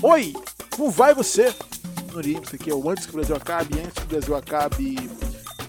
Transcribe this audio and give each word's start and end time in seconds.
Oi, 0.00 0.32
como 0.76 0.92
vai 0.92 1.12
você? 1.12 1.46
Norim, 2.12 2.40
isso 2.40 2.54
aqui 2.54 2.70
é 2.70 2.74
o 2.74 2.88
Antes 2.88 3.04
que 3.04 3.10
o 3.10 3.14
Brasil 3.16 3.34
acabe. 3.34 3.80
Antes 3.80 3.94
que 3.94 4.02
o 4.02 4.06
Brasil 4.06 4.36
acabe, 4.36 4.96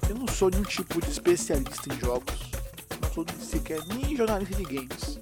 eu 0.07 0.15
não 0.15 0.27
sou 0.27 0.51
nenhum 0.51 0.63
tipo 0.63 1.01
de 1.01 1.09
especialista 1.09 1.91
em 1.91 1.99
jogos. 1.99 2.51
Não 3.01 3.11
sou 3.11 3.25
sequer 3.39 3.83
nem 3.87 4.15
jornalista 4.15 4.55
de 4.55 4.63
games. 4.63 5.19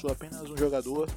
Sou 0.00 0.10
apenas 0.10 0.50
um 0.50 0.56
jogador 0.56 1.08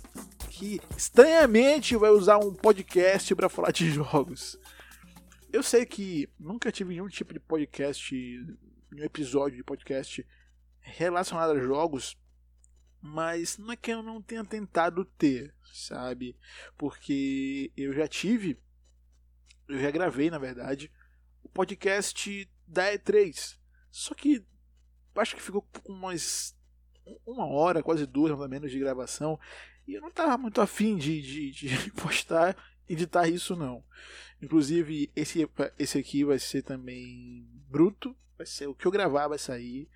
que 0.47 0.79
estranhamente 0.95 1.95
vai 1.95 2.11
usar 2.11 2.38
um 2.38 2.54
podcast 2.54 3.33
para 3.33 3.49
falar 3.49 3.71
de 3.71 3.89
jogos. 3.91 4.55
Eu 5.52 5.63
sei 5.63 5.88
que 5.88 6.29
nunca 6.39 6.71
tive 6.71 6.91
nenhum 6.91 7.07
tipo 7.07 7.33
de 7.33 7.39
podcast, 7.39 8.13
nenhum 8.91 9.05
episódio 9.05 9.57
de 9.57 9.63
podcast 9.63 10.24
relacionado 10.82 11.54
a 11.54 11.60
jogos, 11.60 12.15
mas 13.07 13.57
não 13.57 13.71
é 13.71 13.75
que 13.75 13.92
eu 13.92 14.04
não 14.04 14.21
tenha 14.21 14.43
tentado 14.43 15.06
ter, 15.06 15.54
sabe? 15.74 16.36
Porque 16.78 17.71
eu 17.75 17.93
já 17.93 18.07
tive, 18.07 18.60
eu 19.68 19.80
já 19.80 19.89
gravei, 19.89 20.30
na 20.30 20.38
verdade, 20.38 20.92
o 21.43 21.50
podcast 21.50 22.50
da 22.68 22.93
E3. 22.93 23.57
Só 23.89 24.14
que 24.14 24.46
acho 25.16 25.36
que 25.36 25.42
ficou 25.42 25.61
com 25.83 25.93
umas 25.93 26.56
uma 27.25 27.46
hora, 27.46 27.82
quase 27.82 28.06
duas 28.06 28.32
mais 28.32 28.42
ou 28.42 28.50
menos 28.50 28.71
de 28.71 28.80
gravação. 28.80 29.39
E 29.88 29.94
eu 29.94 30.02
não 30.02 30.10
estava 30.10 30.38
muito 30.38 30.60
afim 30.60 30.97
de, 30.97 31.21
de, 31.21 31.52
de 31.52 31.92
postar 31.96 32.55
editar 32.89 33.28
isso 33.28 33.55
não. 33.55 33.83
Inclusive, 34.42 35.11
esse, 35.16 35.49
esse 35.80 35.97
aqui 35.97 36.23
vai 36.23 36.39
ser 36.39 36.61
também 36.61 37.47
bruto. 37.69 38.16
Vai 38.38 38.45
ser 38.45 38.67
o 38.67 38.75
que 38.75 38.86
eu 38.86 38.92
gravar, 38.92 39.27
vai 39.27 39.39
sair. 39.39 39.89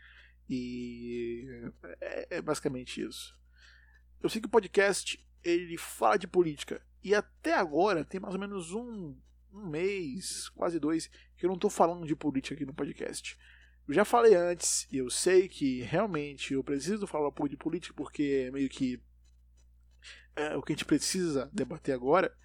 E 0.49 1.71
é, 1.99 2.37
é 2.37 2.41
basicamente 2.41 3.01
isso. 3.01 3.37
Eu 4.21 4.29
sei 4.29 4.41
que 4.41 4.47
o 4.47 4.51
podcast 4.51 5.23
ele 5.43 5.77
fala 5.77 6.17
de 6.17 6.27
política. 6.27 6.81
E 7.03 7.15
até 7.15 7.53
agora 7.53 8.05
tem 8.05 8.19
mais 8.19 8.35
ou 8.35 8.39
menos 8.39 8.73
um, 8.73 9.15
um 9.51 9.67
mês, 9.67 10.49
quase 10.49 10.79
dois, 10.79 11.09
que 11.35 11.45
eu 11.45 11.47
não 11.47 11.55
estou 11.55 11.69
falando 11.69 12.05
de 12.05 12.15
política 12.15 12.55
aqui 12.55 12.65
no 12.65 12.73
podcast. 12.73 13.37
Eu 13.87 13.93
já 13.93 14.05
falei 14.05 14.35
antes, 14.35 14.87
e 14.91 14.97
eu 14.97 15.09
sei 15.09 15.49
que 15.49 15.81
realmente 15.81 16.53
eu 16.53 16.63
preciso 16.63 17.07
falar 17.07 17.29
um 17.29 17.31
pouco 17.31 17.49
de 17.49 17.57
política, 17.57 17.93
porque 17.95 18.45
é 18.47 18.51
meio 18.51 18.69
que 18.69 19.01
é, 20.35 20.55
o 20.55 20.61
que 20.61 20.71
a 20.71 20.75
gente 20.75 20.85
precisa 20.85 21.49
debater 21.51 21.93
agora. 21.93 22.35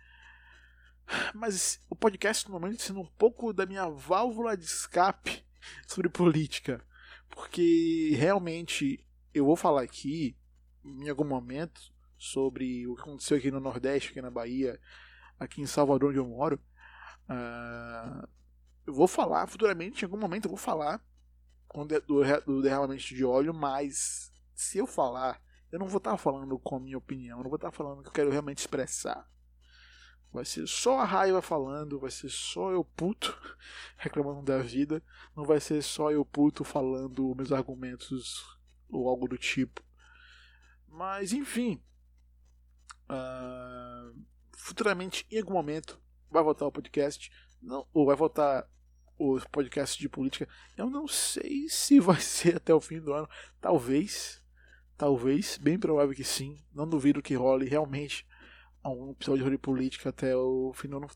Mas 1.34 1.80
o 1.88 1.94
podcast 1.94 2.48
normalmente 2.48 2.82
sendo 2.82 3.00
um 3.00 3.06
pouco 3.06 3.52
da 3.52 3.66
minha 3.66 3.88
válvula 3.88 4.56
de 4.56 4.64
escape 4.64 5.44
sobre 5.86 6.08
política. 6.08 6.84
Porque 7.30 8.14
realmente 8.16 9.06
eu 9.32 9.44
vou 9.44 9.56
falar 9.56 9.82
aqui, 9.82 10.36
em 10.84 11.08
algum 11.08 11.24
momento, 11.24 11.80
sobre 12.18 12.86
o 12.86 12.94
que 12.94 13.02
aconteceu 13.02 13.36
aqui 13.36 13.50
no 13.50 13.60
Nordeste, 13.60 14.10
aqui 14.10 14.22
na 14.22 14.30
Bahia, 14.30 14.80
aqui 15.38 15.60
em 15.60 15.66
Salvador, 15.66 16.10
onde 16.10 16.18
eu 16.18 16.26
moro. 16.26 16.60
Uh, 17.28 18.28
eu 18.86 18.94
vou 18.94 19.08
falar 19.08 19.46
futuramente, 19.46 20.02
em 20.02 20.04
algum 20.06 20.18
momento 20.18 20.46
eu 20.46 20.50
vou 20.50 20.58
falar 20.58 21.04
do, 22.06 22.22
do 22.46 22.62
derramamento 22.62 23.02
de 23.02 23.24
óleo, 23.24 23.52
mas 23.52 24.32
se 24.54 24.78
eu 24.78 24.86
falar, 24.86 25.42
eu 25.70 25.78
não 25.78 25.86
vou 25.86 25.98
estar 25.98 26.16
falando 26.16 26.58
com 26.58 26.76
a 26.76 26.80
minha 26.80 26.96
opinião, 26.96 27.38
eu 27.38 27.42
não 27.42 27.50
vou 27.50 27.56
estar 27.56 27.72
falando 27.72 27.98
o 27.98 28.02
que 28.02 28.08
eu 28.08 28.12
quero 28.12 28.30
realmente 28.30 28.58
expressar. 28.58 29.28
Vai 30.32 30.44
ser 30.44 30.66
só 30.66 31.00
a 31.00 31.04
raiva 31.04 31.40
falando, 31.40 31.98
vai 31.98 32.10
ser 32.10 32.28
só 32.28 32.70
eu 32.70 32.84
puto 32.84 33.36
reclamando 33.96 34.42
da 34.42 34.58
vida, 34.58 35.02
não 35.34 35.44
vai 35.44 35.60
ser 35.60 35.82
só 35.82 36.10
eu 36.10 36.24
puto 36.24 36.62
falando 36.62 37.34
meus 37.34 37.52
argumentos 37.52 38.44
ou 38.88 39.08
algo 39.08 39.26
do 39.28 39.38
tipo. 39.38 39.82
Mas 40.88 41.32
enfim, 41.32 41.80
uh, 43.08 44.14
futuramente, 44.52 45.26
em 45.30 45.38
algum 45.38 45.52
momento, 45.52 46.00
vai 46.30 46.42
voltar 46.42 46.66
o 46.66 46.72
podcast, 46.72 47.30
não, 47.62 47.86
ou 47.92 48.06
vai 48.06 48.16
voltar 48.16 48.68
os 49.18 49.44
podcasts 49.44 49.96
de 49.96 50.08
política. 50.08 50.48
Eu 50.76 50.90
não 50.90 51.08
sei 51.08 51.68
se 51.70 52.00
vai 52.00 52.20
ser 52.20 52.56
até 52.56 52.74
o 52.74 52.80
fim 52.80 53.00
do 53.00 53.12
ano, 53.12 53.28
talvez, 53.60 54.42
talvez, 54.96 55.58
bem 55.58 55.78
provável 55.78 56.14
que 56.14 56.24
sim. 56.24 56.58
Não 56.72 56.88
duvido 56.88 57.22
que 57.22 57.34
role 57.34 57.68
realmente 57.68 58.26
algum 58.86 59.10
episódio 59.10 59.50
de 59.50 59.58
política 59.58 60.10
até 60.10 60.34
o 60.36 60.72
do 60.88 60.96
ano, 60.96 61.08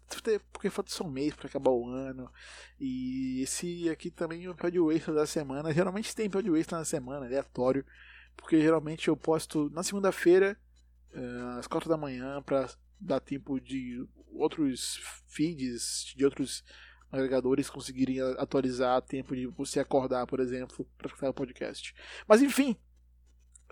porque 0.53 0.71
falta 0.71 0.91
só 0.91 1.05
um 1.05 1.11
mês 1.11 1.35
para 1.35 1.47
acabar 1.47 1.71
o 1.71 1.89
ano. 1.89 2.31
E 2.79 3.41
esse 3.43 3.89
aqui 3.89 4.11
também 4.11 4.45
é 4.45 4.49
o 4.49 4.53
episódio 4.53 4.93
extra 4.93 5.15
da 5.15 5.27
semana. 5.27 5.73
Geralmente 5.73 6.15
tem 6.15 6.27
episódio 6.27 6.57
extra 6.57 6.79
na 6.79 6.85
semana, 6.85 7.27
aleatório, 7.27 7.85
porque 8.37 8.61
geralmente 8.61 9.09
eu 9.09 9.17
posto 9.17 9.71
na 9.71 9.83
segunda-feira, 9.83 10.59
uh, 11.15 11.59
às 11.59 11.67
quatro 11.67 11.89
da 11.89 11.97
manhã, 11.97 12.43
para 12.43 12.69
dar 13.01 13.21
tempo 13.21 13.61
de 13.61 14.05
outros 14.33 15.01
feeds, 15.29 16.13
de 16.17 16.25
outros 16.25 16.65
agregadores 17.11 17.69
conseguirem 17.69 18.21
atualizar 18.39 19.03
tempo 19.03 19.35
de 19.35 19.47
você 19.47 19.81
acordar, 19.81 20.27
por 20.27 20.41
exemplo, 20.41 20.87
para 20.97 21.09
escutar 21.09 21.31
o 21.31 21.35
podcast. 21.35 21.95
Mas 22.27 22.43
enfim, 22.43 22.77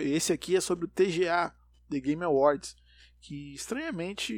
esse 0.01 0.33
aqui 0.33 0.57
é 0.57 0.61
sobre 0.61 0.87
o 0.87 0.89
TGA, 0.89 1.55
The 1.89 2.01
Game 2.01 2.25
Awards 2.25 2.77
que 3.21 3.55
estranhamente 3.55 4.35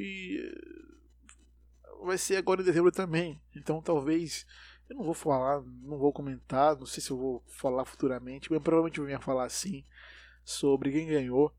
vai 2.03 2.19
ser 2.19 2.37
agora 2.37 2.63
em 2.63 2.65
dezembro 2.65 2.91
também. 2.91 3.41
Então 3.55 3.81
talvez 3.83 4.47
eu 4.89 4.97
não 4.97 5.05
vou 5.05 5.15
falar, 5.15 5.63
não 5.63 5.99
vou 5.99 6.13
comentar, 6.13 6.77
não 6.77 6.87
sei 6.87 7.03
se 7.03 7.11
eu 7.11 7.17
vou 7.17 7.45
falar 7.47 7.85
futuramente, 7.85 8.51
mas 8.51 8.63
provavelmente 8.63 8.99
eu 8.99 9.05
venha 9.05 9.21
falar 9.21 9.49
sim 9.49 9.85
sobre 10.45 10.91
quem 10.91 11.07
ganhou. 11.07 11.55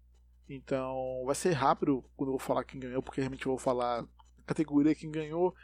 Então 0.49 1.23
vai 1.25 1.35
ser 1.35 1.53
rápido 1.53 2.03
quando 2.15 2.29
eu 2.29 2.37
vou 2.37 2.39
falar 2.39 2.63
quem 2.63 2.79
ganhou, 2.79 3.01
porque 3.01 3.21
realmente 3.21 3.45
eu 3.45 3.51
vou 3.51 3.59
falar 3.59 4.01
a 4.01 4.07
categoria 4.45 4.95
quem 4.95 5.09
ganhou. 5.09 5.55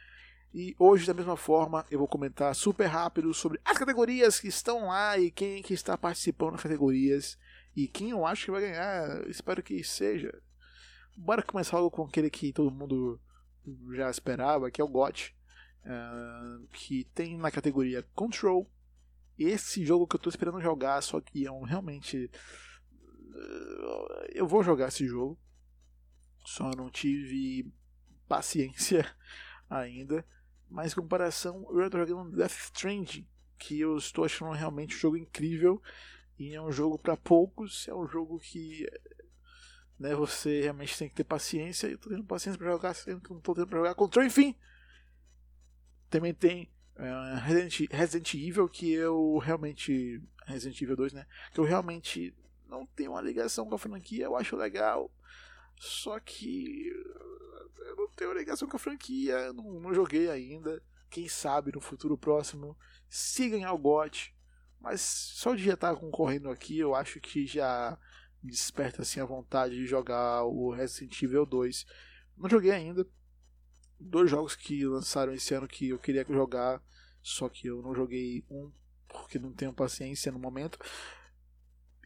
E 0.54 0.76
hoje, 0.80 1.06
da 1.06 1.14
mesma 1.14 1.36
forma, 1.36 1.86
eu 1.92 2.00
vou 2.00 2.08
comentar 2.08 2.56
super 2.56 2.86
rápido 2.86 3.34
sobre 3.34 3.60
as 3.66 3.78
categorias 3.78 4.40
que 4.40 4.48
estão 4.48 4.88
lá 4.88 5.18
e 5.18 5.30
quem 5.30 5.62
que 5.62 5.74
está 5.74 5.98
participando 5.98 6.54
das 6.54 6.64
categorias 6.64 7.38
e 7.76 7.88
quem 7.88 8.12
eu 8.12 8.26
acho 8.26 8.46
que 8.46 8.52
vai 8.52 8.62
ganhar. 8.62 9.30
Espero 9.30 9.62
que 9.62 9.84
seja 9.84 10.42
bora 11.18 11.42
começar 11.42 11.78
logo 11.78 11.92
com 11.92 12.04
aquele 12.04 12.30
que 12.30 12.54
todo 12.54 12.72
mundo 12.72 13.20
já 13.96 14.10
esperava, 14.10 14.70
que 14.70 14.80
é 14.80 14.84
o 14.84 14.88
GOT, 14.88 15.36
uh, 15.84 16.68
que 16.68 17.06
tem 17.16 17.38
na 17.38 17.52
categoria 17.52 18.04
Control. 18.14 18.70
Esse 19.38 19.86
jogo 19.86 20.08
que 20.08 20.16
eu 20.16 20.20
estou 20.20 20.30
esperando 20.30 20.62
jogar, 20.62 21.02
só 21.02 21.20
que 21.20 21.46
é 21.46 21.52
um 21.52 21.64
realmente. 21.64 22.30
Uh, 23.30 24.26
eu 24.34 24.48
vou 24.48 24.64
jogar 24.64 24.88
esse 24.88 25.06
jogo, 25.08 25.38
só 26.46 26.72
não 26.72 26.90
tive 26.90 27.72
paciência 28.28 29.06
ainda. 29.70 30.26
Mas 30.70 30.92
em 30.92 30.96
comparação, 30.96 31.66
eu 31.72 31.86
estou 31.86 32.06
jogando 32.06 32.36
Death 32.36 32.52
Stranding, 32.52 33.28
que 33.58 33.80
eu 33.80 33.98
estou 33.98 34.26
achando 34.26 34.52
realmente 34.52 34.96
um 34.96 35.00
jogo 35.00 35.18
incrível. 35.18 35.82
E 36.38 36.54
é 36.54 36.62
um 36.62 36.72
jogo 36.72 37.00
para 37.00 37.18
poucos, 37.18 37.88
é 37.88 37.94
um 37.96 38.08
jogo 38.08 38.38
que 38.38 38.86
né? 40.00 40.14
Você 40.16 40.62
realmente 40.62 40.98
tem 40.98 41.10
que 41.10 41.16
ter 41.16 41.24
paciência. 41.24 41.88
Eu 41.88 41.98
tô 41.98 42.10
tendo 42.10 42.24
paciência 42.24 42.58
para 42.58 42.72
jogar, 42.72 42.94
sendo 42.94 43.22
que 43.22 43.32
não 43.32 43.40
tô 43.40 43.54
tendo 43.54 43.68
pra 43.68 43.80
jogar 43.80 43.96
control, 43.96 44.26
enfim. 44.26 44.56
Também 46.10 46.34
tem 46.34 46.70
uh, 46.96 47.40
Resident, 47.42 47.92
Resident 47.92 48.34
Evil, 48.34 48.70
que 48.70 48.92
eu 48.92 49.38
realmente. 49.38 50.22
Resident 50.46 50.82
Evil 50.82 50.96
2, 50.96 51.14
né? 51.14 51.26
Que 51.52 51.60
eu 51.60 51.66
realmente 51.66 52.34
não 52.68 52.86
tenho 52.86 53.12
uma 53.12 53.22
ligação 53.22 53.68
com 53.68 53.76
a 53.76 53.80
franquia, 53.80 54.26
eu 54.26 54.36
acho 54.36 54.56
legal. 54.56 55.12
Só 55.80 56.20
que 56.20 56.90
eu 57.78 57.96
não 57.96 58.08
tenho 58.10 58.34
ligação 58.34 58.68
com 58.68 58.78
a 58.78 58.80
franquia, 58.80 59.52
não, 59.54 59.80
não 59.80 59.94
joguei 59.94 60.30
ainda. 60.30 60.82
Quem 61.10 61.28
sabe 61.28 61.72
no 61.74 61.82
futuro 61.82 62.18
próximo, 62.18 62.78
se 63.10 63.50
ganhar 63.50 63.74
o 63.74 63.78
GOT. 63.78 64.36
Mas 64.80 65.02
só 65.02 65.56
de 65.56 65.64
já 65.64 65.74
estar 65.74 65.96
concorrendo 65.96 66.50
aqui, 66.50 66.78
eu 66.78 66.94
acho 66.94 67.20
que 67.20 67.46
já 67.48 67.98
desperta 68.44 69.02
assim 69.02 69.20
a 69.20 69.26
vontade 69.26 69.76
de 69.76 69.86
jogar 69.86 70.44
o 70.44 70.72
Resident 70.72 71.22
Evil 71.22 71.46
2. 71.46 71.86
Não 72.38 72.50
joguei 72.50 72.72
ainda. 72.72 73.06
Dois 74.00 74.30
jogos 74.30 74.56
que 74.56 74.86
lançaram 74.86 75.34
esse 75.34 75.54
ano 75.54 75.68
que 75.68 75.90
eu 75.90 75.98
queria 75.98 76.26
jogar, 76.30 76.82
só 77.22 77.50
que 77.50 77.68
eu 77.68 77.82
não 77.82 77.96
joguei 77.96 78.46
um 78.50 78.72
porque 79.08 79.40
não 79.40 79.52
tenho 79.52 79.74
paciência 79.74 80.32
no 80.32 80.38
momento 80.38 80.78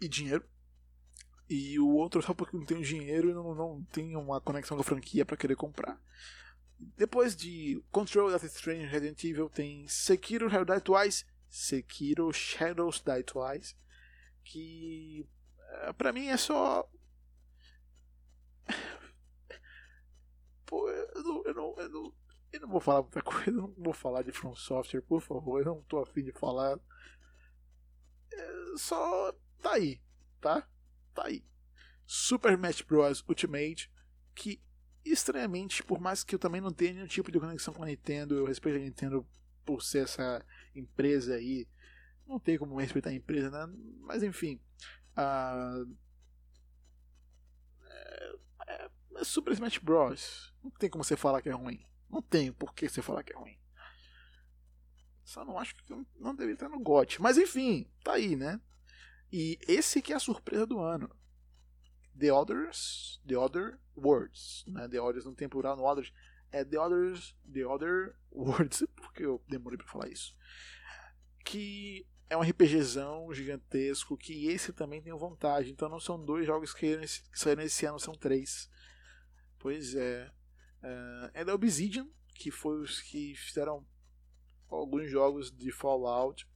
e 0.01 0.07
dinheiro. 0.07 0.43
E 1.49 1.77
o 1.79 1.89
outro 1.89 2.21
só 2.21 2.33
porque 2.33 2.55
não 2.55 2.65
tenho 2.65 2.81
dinheiro 2.81 3.29
e 3.29 3.33
não, 3.33 3.53
não 3.53 3.83
tenho 3.91 4.19
uma 4.19 4.39
conexão 4.39 4.77
com 4.77 4.81
a 4.81 4.85
franquia 4.85 5.25
para 5.25 5.35
querer 5.35 5.55
comprar. 5.55 5.99
Depois 6.97 7.35
de 7.35 7.83
Control, 7.91 8.29
Death 8.29 8.43
Strange 8.43 8.85
Resident 8.85 9.23
Evil, 9.23 9.49
tem 9.49 9.87
Sekiro 9.87 10.49
Shadows 10.49 10.77
Die 10.77 10.81
Twice, 10.81 11.25
Sekiro 11.49 12.31
Shadows 12.31 13.01
Die 13.01 13.23
Twice, 13.23 13.75
que 14.43 15.27
é, 15.71 15.93
pra 15.93 16.11
mim 16.11 16.27
é 16.27 16.37
só. 16.37 16.89
Pô, 20.65 20.89
eu 20.89 21.23
não, 21.23 21.43
eu 21.45 21.53
não, 21.53 21.75
eu 21.77 21.89
não, 21.89 22.13
eu 22.53 22.59
não 22.61 22.69
vou 22.69 22.79
falar 22.79 23.01
muita 23.01 23.21
coisa, 23.23 23.49
eu 23.49 23.53
não 23.53 23.73
vou 23.77 23.93
falar 23.93 24.23
de 24.23 24.31
From 24.31 24.55
Software, 24.55 25.01
por 25.01 25.21
favor, 25.21 25.59
eu 25.59 25.65
não 25.65 25.81
tô 25.83 25.99
afim 25.99 26.23
de 26.23 26.31
falar. 26.31 26.79
É, 28.33 28.77
só 28.77 29.33
tá 29.61 29.73
aí, 29.73 30.01
tá? 30.39 30.67
Tá 31.13 31.25
aí. 31.25 31.43
Super 32.05 32.53
Smash 32.53 32.81
Bros. 32.81 33.23
Ultimate, 33.27 33.91
que 34.35 34.61
estranhamente, 35.03 35.83
por 35.83 35.99
mais 35.99 36.23
que 36.23 36.35
eu 36.35 36.39
também 36.39 36.61
não 36.61 36.71
tenha 36.71 36.93
nenhum 36.93 37.07
tipo 37.07 37.31
de 37.31 37.39
conexão 37.39 37.73
com 37.73 37.83
a 37.83 37.87
Nintendo, 37.87 38.35
eu 38.35 38.45
respeito 38.45 38.77
a 38.77 38.79
Nintendo 38.79 39.25
por 39.65 39.81
ser 39.81 40.03
essa 40.03 40.45
empresa 40.75 41.35
aí. 41.35 41.67
Não 42.27 42.39
tem 42.39 42.57
como 42.57 42.79
respeitar 42.79 43.09
a 43.09 43.13
empresa, 43.13 43.49
né? 43.49 43.73
Mas 44.01 44.23
enfim. 44.23 44.59
Uh, 45.17 45.95
é, 48.67 48.89
é, 49.15 49.23
Super 49.23 49.53
Smash 49.53 49.77
Bros. 49.77 50.53
Não 50.63 50.71
tem 50.71 50.89
como 50.89 51.03
você 51.03 51.15
falar 51.15 51.41
que 51.41 51.49
é 51.49 51.53
ruim. 51.53 51.85
Não 52.09 52.21
tem 52.21 52.51
por 52.51 52.73
que 52.73 52.87
você 52.87 53.01
falar 53.01 53.23
que 53.23 53.33
é 53.33 53.37
ruim. 53.37 53.57
Só 55.23 55.45
não 55.45 55.57
acho 55.57 55.75
que 55.75 55.93
não 56.19 56.35
deveria 56.35 56.55
estar 56.55 56.69
no 56.69 56.79
GOT. 56.79 57.21
Mas 57.21 57.37
enfim, 57.37 57.89
tá 58.03 58.13
aí, 58.13 58.35
né? 58.35 58.59
E 59.31 59.57
esse 59.67 60.01
que 60.01 60.11
é 60.11 60.15
a 60.15 60.19
surpresa 60.19 60.65
do 60.65 60.79
ano. 60.79 61.09
The 62.17 62.31
Others, 62.33 63.21
The 63.25 63.37
Other 63.37 63.79
Words, 63.95 64.65
né? 64.67 64.87
The 64.89 64.99
Others 64.99 65.25
não 65.25 65.33
tem 65.33 65.47
plural 65.47 65.77
no 65.77 65.85
Others, 65.85 66.11
é 66.51 66.65
The 66.65 66.77
Others, 66.77 67.35
The 67.51 67.65
Other 67.65 68.15
Words, 68.31 68.85
porque 68.95 69.25
eu 69.25 69.41
demorei 69.47 69.77
para 69.77 69.87
falar 69.87 70.09
isso. 70.09 70.35
Que 71.45 72.05
é 72.31 72.37
um 72.37 72.41
RPGzão 72.41 73.33
gigantesco, 73.33 74.15
que 74.15 74.47
esse 74.47 74.71
também 74.71 75.01
tem 75.01 75.11
vontade. 75.11 75.69
Então 75.69 75.89
não 75.89 75.99
são 75.99 76.23
dois 76.23 76.45
jogos 76.45 76.73
que, 76.73 76.97
saíram 77.33 77.61
esse 77.61 77.85
ano, 77.85 77.99
são 77.99 78.15
três. 78.15 78.69
Pois 79.59 79.95
é. 79.95 80.31
Uh, 80.81 81.29
é 81.33 81.43
da 81.43 81.53
Obsidian, 81.53 82.07
que 82.33 82.49
foi 82.49 82.79
os 82.79 83.01
que 83.01 83.35
fizeram 83.35 83.85
alguns 84.69 85.11
jogos 85.11 85.51
de 85.51 85.73
Fallout. 85.73 86.47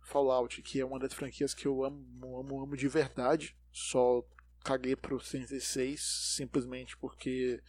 Fallout, 0.00 0.60
que 0.62 0.80
é 0.80 0.84
uma 0.84 0.98
das 0.98 1.14
franquias 1.14 1.54
que 1.54 1.66
eu 1.66 1.84
amo, 1.84 2.36
amo, 2.40 2.60
amo 2.60 2.76
de 2.76 2.88
verdade. 2.88 3.56
Só 3.70 4.26
caguei 4.64 4.96
pro 4.96 5.20
66 5.20 6.34
simplesmente 6.34 6.96
porque 6.96 7.62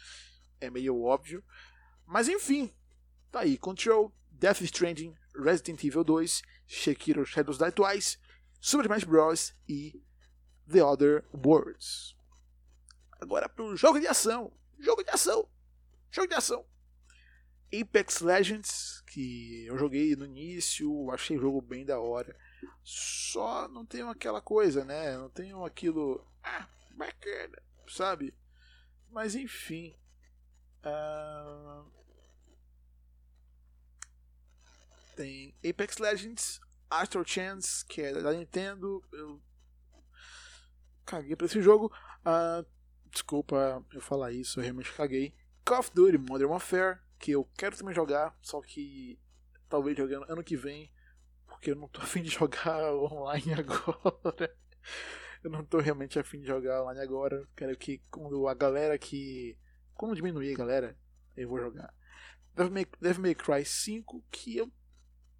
é 0.60 0.68
meio 0.68 1.00
óbvio. 1.04 1.44
Mas 2.08 2.28
enfim, 2.28 2.74
tá 3.32 3.42
aí. 3.42 3.56
Control, 3.56 4.12
Death 4.44 4.62
Stranding, 4.64 5.16
Resident 5.34 5.82
Evil 5.86 6.04
2, 6.04 6.42
Shakiro 6.68 7.26
Shadows 7.26 7.60
Die 7.60 7.72
Twice, 7.72 8.18
Super 8.60 8.84
Smash 8.84 9.06
Bros. 9.06 9.54
e 9.70 10.04
The 10.70 10.84
Other 10.84 11.24
Worlds. 11.34 12.14
Agora 13.22 13.48
pro 13.48 13.78
jogo 13.78 14.02
de 14.02 14.08
ação. 14.08 14.52
Jogo 14.78 15.02
de 15.02 15.12
ação. 15.12 15.48
Jogo 16.12 16.28
de 16.28 16.34
ação. 16.34 16.66
Apex 17.74 18.20
Legends, 18.20 19.02
que 19.08 19.66
eu 19.66 19.78
joguei 19.78 20.14
no 20.14 20.26
início, 20.26 21.10
achei 21.12 21.38
o 21.38 21.42
jogo 21.42 21.62
bem 21.62 21.86
da 21.86 22.02
hora. 22.02 22.38
Só 22.84 23.70
não 23.70 23.86
tenho 23.86 24.10
aquela 24.10 24.42
coisa, 24.42 24.84
né? 24.84 25.16
Não 25.16 25.30
tenho 25.30 25.64
aquilo. 25.64 26.22
Ah, 26.44 26.68
bacana, 26.98 27.64
sabe? 27.88 28.34
Mas 29.10 29.36
enfim. 29.36 29.96
Uh... 30.84 32.03
Tem 35.16 35.56
Apex 35.68 35.98
Legends, 35.98 36.60
Astro 36.90 37.24
Chance, 37.26 37.86
que 37.86 38.02
é 38.02 38.14
da 38.14 38.34
Nintendo. 38.34 39.04
Eu 39.12 39.42
caguei 41.06 41.36
pra 41.36 41.46
esse 41.46 41.62
jogo. 41.62 41.92
Uh... 42.26 42.66
Desculpa 43.12 43.86
eu 43.94 44.02
falar 44.02 44.32
isso, 44.32 44.60
eu 44.60 44.64
realmente 44.64 44.92
caguei. 44.92 45.36
Call 45.64 45.80
of 45.80 45.92
Duty 45.94 46.18
Modern 46.18 46.50
Warfare, 46.50 46.98
que 47.20 47.30
eu 47.30 47.48
quero 47.56 47.78
também 47.78 47.94
jogar, 47.94 48.36
só 48.42 48.60
que 48.60 49.20
talvez 49.70 49.96
jogando 49.96 50.26
ano 50.32 50.44
que 50.44 50.58
vem, 50.58 50.92
porque 51.46 51.70
eu 51.70 51.76
não 51.76 51.88
tô 51.88 52.02
afim 52.02 52.24
de 52.24 52.32
jogar 52.32 52.92
online 52.92 53.54
agora 53.54 54.52
eu 55.44 55.50
não 55.50 55.64
tô 55.64 55.80
realmente 55.80 56.18
afim 56.18 56.40
de 56.40 56.48
jogar 56.48 56.84
online 56.84 57.02
agora. 57.02 57.46
Quero 57.56 57.78
que 57.78 58.00
quando 58.10 58.48
a 58.48 58.54
galera 58.54 58.98
que. 58.98 59.58
Como 59.94 60.16
diminuir 60.16 60.54
a 60.54 60.58
galera, 60.58 60.98
eu 61.36 61.50
vou 61.50 61.60
jogar. 61.60 61.94
Devil 62.56 62.72
May, 62.72 62.88
Devil 63.00 63.22
May 63.22 63.36
Cry 63.36 63.66
5, 63.66 64.24
que 64.32 64.58
eu 64.58 64.72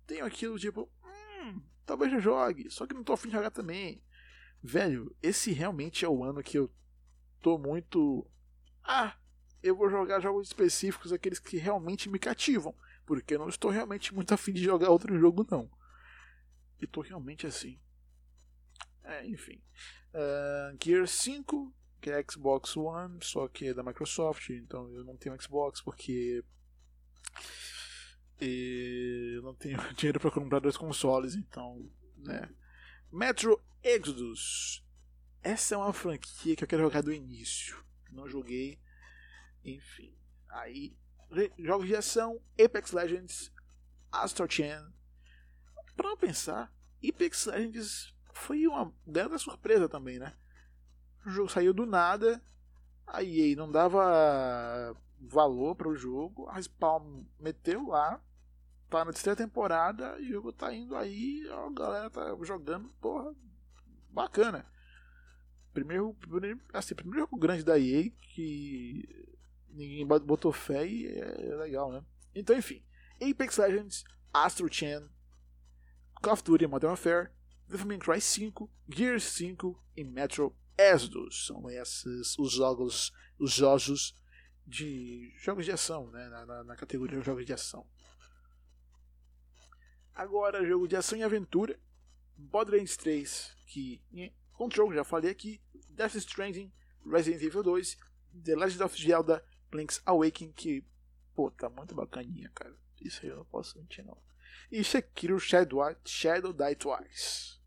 tenho 0.06 0.26
aquilo 0.26 0.58
tipo. 0.60 0.90
Hum, 1.04 1.62
talvez 1.86 2.12
eu 2.14 2.20
jogue, 2.20 2.70
só 2.70 2.86
que 2.86 2.94
não 2.94 3.04
tô 3.04 3.14
afim 3.14 3.28
de 3.30 3.36
jogar 3.36 3.52
também. 3.52 4.04
Velho, 4.62 5.16
esse 5.22 5.52
realmente 5.52 6.06
é 6.06 6.08
o 6.10 6.24
ano 6.24 6.42
que 6.42 6.58
eu 6.58 6.72
tô 7.42 7.58
muito. 7.58 8.26
Ah, 8.84 9.18
eu 9.62 9.76
vou 9.76 9.90
jogar 9.90 10.22
jogos 10.22 10.48
específicos, 10.48 11.12
aqueles 11.12 11.40
que 11.40 11.58
realmente 11.58 12.10
me 12.10 12.20
cativam. 12.20 12.76
Porque 13.06 13.36
eu 13.36 13.40
não 13.40 13.50
estou 13.50 13.70
realmente 13.70 14.14
muito 14.14 14.32
afim 14.36 14.54
de 14.54 14.64
jogar 14.64 14.90
outro 14.90 15.18
jogo, 15.20 15.46
não. 15.50 15.70
E 16.82 16.88
tô 16.88 17.02
realmente 17.02 17.46
assim. 17.46 17.80
É, 19.04 19.26
enfim. 19.28 19.62
Uh, 20.14 20.78
Gear 20.82 21.08
5, 21.08 21.74
que 22.00 22.10
é 22.10 22.24
Xbox 22.30 22.78
One, 22.78 23.20
só 23.22 23.48
que 23.48 23.68
é 23.68 23.74
da 23.74 23.84
Microsoft, 23.84 24.50
então 24.50 24.90
eu 24.94 25.04
não 25.04 25.18
tenho 25.18 25.40
Xbox 25.42 25.82
porque 25.82 26.44
eu 28.40 29.42
não 29.42 29.54
tenho 29.54 29.78
dinheiro 29.96 30.20
para 30.20 30.32
comprar 30.32 30.60
dois 30.60 30.78
consoles, 30.78 31.36
então, 31.36 31.90
né. 32.18 32.50
Metro 33.12 33.62
Exodus. 33.84 34.84
Essa 35.42 35.76
é 35.76 35.78
uma 35.78 35.94
franquia 35.94 36.56
que 36.56 36.64
eu 36.64 36.68
quero 36.68 36.84
jogar 36.84 37.02
do 37.02 37.12
início. 37.12 37.84
Não 38.12 38.28
joguei. 38.28 38.80
Enfim. 39.64 40.18
Aí, 40.50 40.96
jogos 41.60 41.88
de 41.88 41.96
ação, 41.96 42.42
Apex 42.60 42.92
Legends, 42.92 43.52
Astro 44.12 44.50
Chain. 44.50 44.92
Para 45.96 46.18
pensar, 46.18 46.74
Apex 47.08 47.46
Legends 47.46 48.16
foi 48.34 48.66
uma 48.68 48.94
grande 49.06 49.38
surpresa 49.40 49.88
também, 49.88 50.18
né? 50.18 50.34
O 51.26 51.30
jogo 51.30 51.50
saiu 51.50 51.74
do 51.74 51.86
nada, 51.86 52.44
a 53.06 53.24
EA 53.24 53.56
não 53.56 53.72
dava 53.72 54.96
valor 55.28 55.76
para 55.76 55.90
o 55.90 55.96
jogo, 55.96 56.48
a 56.48 56.54
Respawn 56.54 57.26
meteu 57.40 57.88
lá, 57.88 58.22
tá 58.90 59.06
na 59.06 59.12
terceira 59.12 59.36
temporada 59.36 60.20
e 60.20 60.30
o 60.30 60.34
jogo 60.34 60.54
tá 60.54 60.74
indo 60.74 60.96
aí, 60.96 61.48
a 61.50 61.70
galera 61.72 62.10
tá 62.10 62.36
jogando, 62.42 62.90
porra, 63.02 63.34
bacana. 64.10 64.66
Primeiro, 65.74 66.14
primeiro, 66.16 66.60
assim, 66.72 66.94
primeiro 66.94 67.22
jogo 67.22 67.38
grande 67.38 67.64
da 67.64 67.80
EA 67.80 68.12
que 68.34 69.34
ninguém 69.70 70.06
botou 70.06 70.52
fé 70.52 70.86
e 70.86 71.08
é 71.08 71.56
legal, 71.56 71.92
né? 71.92 72.04
Então, 72.36 72.56
enfim, 72.56 72.84
Apex 73.22 73.58
Legends, 73.58 74.04
Astro 74.32 74.72
Chain, 74.72 75.10
Call 76.22 76.34
of 76.34 76.44
Duty 76.44 76.68
Modern 76.68 76.92
Warfare, 76.92 77.32
Devil 77.68 77.88
May 77.88 77.98
Cry 77.98 78.22
5, 78.22 78.70
Gears 78.88 79.24
5 79.24 79.84
e 79.96 80.04
Metro 80.04 80.56
Exodus. 80.78 81.48
São 81.48 81.70
esses 81.70 82.38
os 82.38 82.52
jogos, 82.52 83.12
os 83.40 83.52
jogos 83.52 84.16
de 84.66 85.34
jogos 85.38 85.66
de 85.66 85.72
ação, 85.72 86.10
né? 86.12 86.30
na, 86.30 86.46
na, 86.46 86.64
na 86.64 86.76
categoria 86.76 87.22
jogos 87.22 87.46
de 87.46 87.54
ação. 87.54 87.86
Agora, 90.14 90.66
jogo 90.66 90.88
de 90.88 90.96
ação 90.96 91.18
e 91.18 91.24
aventura. 91.24 91.80
Borderlands 92.36 92.98
3, 92.98 93.56
que 93.68 94.02
Control, 94.54 94.94
já 94.94 95.04
falei 95.04 95.32
aqui. 95.32 95.62
Death 95.90 96.16
Stranding, 96.16 96.72
Resident 97.06 97.42
Evil 97.42 97.64
2, 97.64 97.98
The 98.44 98.56
Legend 98.56 98.84
of 98.84 99.02
Zelda, 99.02 99.46
Link's 99.72 100.02
Awakening, 100.06 100.52
que, 100.52 100.84
pô, 101.36 101.52
tá 101.52 101.70
muito 101.70 101.94
bacaninha, 101.94 102.50
cara. 102.54 102.76
Isso 103.02 103.22
aí 103.24 103.30
eu 103.30 103.38
não 103.38 103.46
posso 103.46 103.78
mentir, 103.78 104.04
não. 104.04 104.18
E 104.72 104.84
Sekiro 104.84 105.40
Shadow, 105.40 105.82
Shadow 106.06 106.54
Die 106.54 106.76
Twice. 106.76 107.60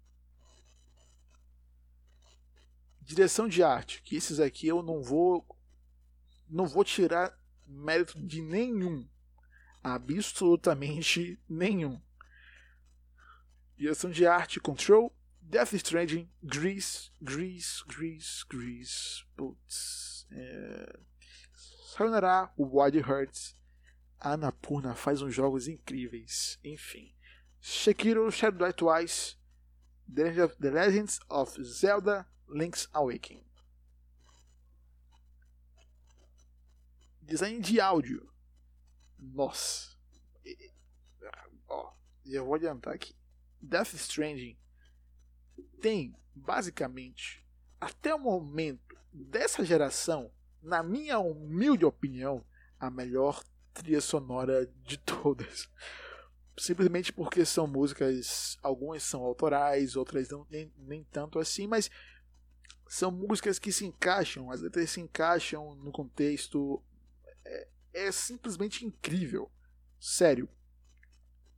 Direção 3.00 3.46
de 3.46 3.62
arte, 3.62 4.02
que 4.02 4.16
esses 4.16 4.40
aqui 4.40 4.66
eu 4.66 4.82
não 4.82 5.02
vou 5.02 5.46
não 6.48 6.66
vou 6.66 6.84
tirar 6.84 7.38
mérito 7.66 8.20
de 8.20 8.40
nenhum. 8.42 9.08
Absolutamente 9.82 11.40
nenhum. 11.48 12.00
Direção 13.76 14.10
de 14.10 14.26
arte, 14.26 14.58
Control, 14.58 15.14
Death 15.40 15.74
Stranding, 15.74 16.28
Grease, 16.42 17.10
Grease, 17.20 17.84
Grease, 17.86 18.44
Grease, 18.48 19.24
putz. 19.36 20.26
É... 20.30 20.98
Sayonara, 21.96 22.52
Wild 22.58 22.98
Hearts, 22.98 23.56
Anapurna 24.18 24.94
faz 24.94 25.22
uns 25.22 25.34
jogos 25.34 25.68
incríveis. 25.68 26.58
Enfim. 26.64 27.14
Shakiro 27.60 28.30
Shadow 28.30 28.66
Die 28.66 28.72
Twice. 28.72 29.36
The 30.12 30.70
Legends 30.70 31.20
of 31.28 31.62
Zelda 31.62 32.26
Link's 32.48 32.88
Awakening. 32.92 33.45
Design 37.26 37.60
de 37.60 37.80
áudio. 37.80 38.32
Nossa. 39.18 39.96
Ó, 41.68 41.92
já 42.24 42.42
vou 42.42 42.54
adiantar 42.54 42.94
aqui. 42.94 43.16
Death 43.60 43.94
Stranding 43.94 44.56
tem, 45.80 46.14
basicamente, 46.32 47.44
até 47.80 48.14
o 48.14 48.18
momento 48.18 48.96
dessa 49.12 49.64
geração, 49.64 50.30
na 50.62 50.82
minha 50.82 51.18
humilde 51.18 51.84
opinião, 51.84 52.44
a 52.78 52.90
melhor 52.90 53.42
trilha 53.74 54.00
sonora 54.00 54.66
de 54.84 54.96
todas. 54.96 55.68
Simplesmente 56.56 57.12
porque 57.12 57.44
são 57.44 57.66
músicas, 57.66 58.56
algumas 58.62 59.02
são 59.02 59.22
autorais, 59.22 59.96
outras 59.96 60.28
não, 60.30 60.46
nem, 60.48 60.72
nem 60.78 61.02
tanto 61.04 61.40
assim, 61.40 61.66
mas 61.66 61.90
são 62.88 63.10
músicas 63.10 63.58
que 63.58 63.72
se 63.72 63.84
encaixam, 63.84 64.50
as 64.50 64.62
letras 64.62 64.90
se 64.90 65.00
encaixam 65.00 65.74
no 65.74 65.90
contexto. 65.90 66.82
É, 67.96 68.12
simplesmente 68.12 68.84
incrível. 68.84 69.50
Sério. 69.98 70.46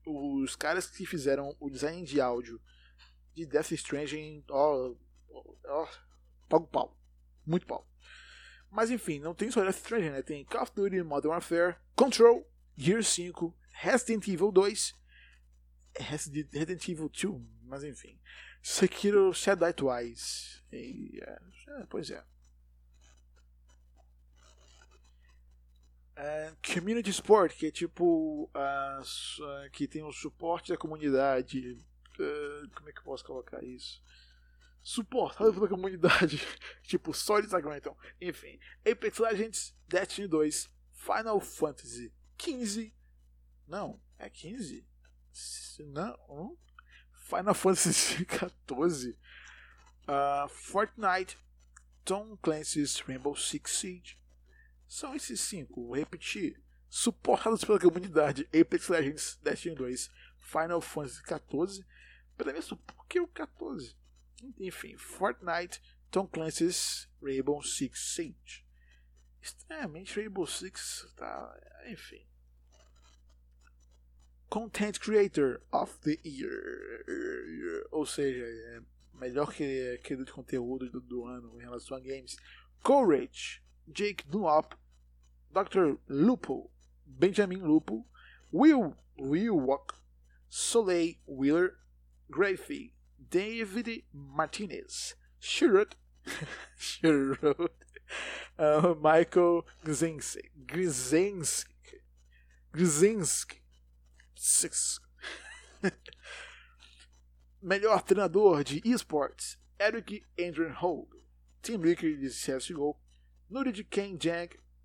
Os 0.06 0.54
caras 0.54 0.86
que 0.86 1.04
fizeram 1.04 1.56
o 1.58 1.68
design 1.68 2.04
de 2.04 2.20
áudio 2.20 2.60
de 3.34 3.44
Death 3.44 3.72
Stranding, 3.72 4.44
ó, 4.48 4.94
ó, 5.66 5.88
pago 6.48 6.68
pau. 6.68 6.96
Muito 7.44 7.66
pau. 7.66 7.84
Mas 8.70 8.88
enfim, 8.88 9.18
não 9.18 9.34
tem 9.34 9.50
só 9.50 9.62
Death 9.62 9.78
Stranding, 9.78 10.10
né? 10.10 10.22
Tem 10.22 10.44
Call 10.44 10.62
of 10.62 10.72
Duty, 10.76 11.02
Modern 11.02 11.32
Warfare, 11.32 11.76
Control, 11.96 12.48
Gear 12.76 13.02
5, 13.02 13.52
Resident 13.72 14.28
Evil 14.28 14.52
2, 14.52 14.94
Resident 15.98 16.88
Evil 16.88 17.08
2, 17.08 17.42
mas 17.64 17.82
enfim. 17.82 18.16
Sekiro 18.62 19.32
Shadow 19.34 19.72
Twice. 19.72 20.62
E, 20.72 21.18
é, 21.20 21.38
é, 21.80 21.86
pois 21.86 22.10
é. 22.10 22.24
É. 26.18 26.52
Community 26.74 27.12
Support, 27.12 27.54
que 27.56 27.66
é 27.66 27.70
tipo. 27.70 28.50
Uh, 28.54 29.70
que 29.70 29.86
tem 29.86 30.02
o 30.02 30.12
suporte 30.12 30.72
da 30.72 30.76
comunidade. 30.76 31.78
Uh, 32.18 32.68
como 32.74 32.88
é 32.88 32.92
que 32.92 32.98
eu 32.98 33.04
posso 33.04 33.24
colocar 33.24 33.62
isso? 33.62 34.02
Suportado 34.82 35.54
pela 35.54 35.68
comunidade. 35.68 36.40
tipo, 36.82 37.14
só 37.14 37.38
Instagram, 37.38 37.76
então. 37.76 37.96
Enfim. 38.20 38.58
Apex 38.90 39.18
Legends, 39.18 39.76
Destiny 39.86 40.26
2, 40.26 40.68
Final 40.92 41.40
Fantasy 41.40 42.12
15. 42.36 42.92
Não, 43.68 44.00
é 44.18 44.28
15? 44.28 44.84
Não. 45.86 46.58
Final 47.28 47.54
Fantasy 47.54 48.24
XIV, 48.26 49.16
uh, 50.08 50.48
Fortnite, 50.48 51.38
Tom 52.04 52.36
Clancy's 52.38 53.00
Rainbow 53.00 53.36
Six 53.36 53.70
Siege. 53.70 54.18
São 54.88 55.14
esses 55.14 55.40
cinco, 55.40 55.86
vou 55.86 55.94
repetir, 55.94 56.60
suportados 56.88 57.62
pela 57.62 57.78
comunidade 57.78 58.48
Apex 58.58 58.88
Legends, 58.88 59.38
Destiny 59.42 59.76
2, 59.76 60.10
Final 60.38 60.80
Fantasy 60.80 61.20
XIV. 61.20 61.84
Pela 62.36 62.52
minha 62.52 62.64
por 62.64 63.06
que 63.06 63.20
o 63.20 63.28
14? 63.28 63.94
Enfim, 64.58 64.96
Fortnite, 64.96 65.82
Tom 66.10 66.26
Clancy's 66.26 67.08
Rainbow 67.22 67.62
Six 67.62 68.14
Siege. 68.14 68.64
Estranhamente, 69.42 70.18
Rainbow 70.18 70.46
Six 70.46 71.06
tá. 71.16 71.60
Enfim. 71.86 72.26
Content 74.48 74.98
Creator 74.98 75.60
of 75.70 75.98
the 76.00 76.18
Year. 76.24 77.04
Ou 77.90 78.06
seja, 78.06 78.42
é 78.44 78.82
melhor 79.14 79.52
que 79.52 79.98
criador 80.02 80.24
de 80.24 80.32
conteúdo 80.32 80.90
do, 80.90 81.00
do, 81.00 81.24
ano 81.26 81.60
em 81.60 81.64
relação 81.64 81.96
a 81.96 82.00
games. 82.00 82.36
Courage, 82.82 83.62
Jake 83.92 84.24
Dunlop, 84.30 84.74
Dr. 85.52 85.96
Lupo, 86.08 86.70
Benjamin 87.06 87.66
Lupo, 87.66 88.04
Will 88.52 88.94
Wilwock, 89.18 89.94
Soleil 90.48 91.14
Wheeler, 91.26 91.74
Gracie, 92.30 92.94
David 93.30 94.02
Martinez, 94.12 95.14
Shirut, 95.40 95.94
Shirut, 96.78 97.70
uh, 98.58 98.94
Michael 99.00 99.66
Gzinski, 99.84 100.48
Gzinski, 102.74 103.60
Six. 104.34 105.00
Melhor 107.60 108.02
treinador 108.02 108.62
de 108.62 108.80
esportes: 108.84 109.58
Eric 109.80 110.24
Andrew 110.38 110.72
Hogue. 110.72 111.16
Team 111.60 111.82
Liquid 111.82 112.20
de 112.20 112.28
CSGO. 112.30 112.96
Nuri 113.50 113.72
de 113.72 113.82
Ken. 113.84 114.18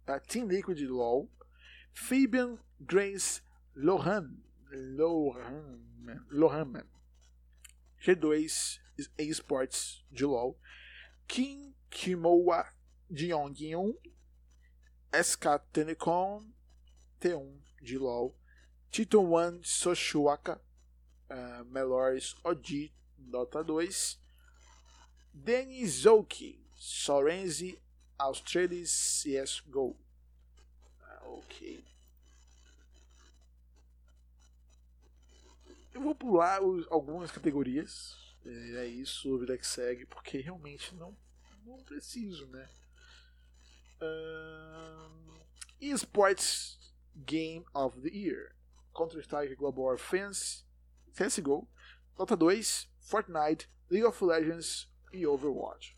Uh, 0.08 0.20
Team 0.28 0.50
Liquid 0.50 0.80
LoL. 0.80 1.30
Fabian 1.94 2.58
Grace 2.86 3.42
Lohan. 3.78 4.30
Lohan. 4.74 5.80
Lohan. 6.32 6.84
G2 8.06 8.80
Esports 9.18 10.04
de 10.12 10.26
LoL. 10.26 10.58
Kim 11.28 11.74
Kimoa 11.92 12.66
de 13.12 13.30
Yongyun. 13.30 13.94
SK 15.14 15.62
Telecom 15.74 16.44
T1 17.22 17.46
de 17.82 17.98
LoL. 17.98 18.34
Tito 18.94 19.22
One 19.22 19.60
Soshuaka, 19.64 20.60
uh, 21.32 21.64
Melores 21.72 22.36
Odi, 22.46 22.92
Dota 23.18 23.64
2, 23.66 24.18
Denis 25.34 26.04
Zouki, 26.06 26.60
Sorenzi, 26.80 27.76
Australis 28.24 29.24
CSGO. 29.24 29.90
Uh, 29.90 31.40
ok. 31.40 31.84
Eu 35.94 36.02
vou 36.02 36.16
pular 36.16 36.62
os, 36.64 36.88
algumas 36.92 37.32
categorias. 37.32 38.18
É, 38.46 38.84
é 38.84 38.88
isso, 38.88 39.38
vida 39.40 39.58
que 39.58 39.66
segue, 39.66 40.06
porque 40.06 40.40
realmente 40.40 40.94
não, 40.96 41.16
não 41.66 41.82
preciso, 41.84 42.48
né? 42.48 42.68
Uh, 44.02 45.40
esports 45.80 46.94
Game 47.16 47.66
of 47.74 48.02
the 48.02 48.10
Year. 48.10 48.56
Counter-Strike 48.96 49.56
Global 49.56 49.94
Offense, 49.94 50.64
CSGO, 51.14 51.68
Dota 52.16 52.38
2, 52.38 52.88
Fortnite, 53.00 53.70
League 53.90 54.06
of 54.06 54.24
Legends 54.24 54.88
e 55.12 55.26
Overwatch. 55.26 55.98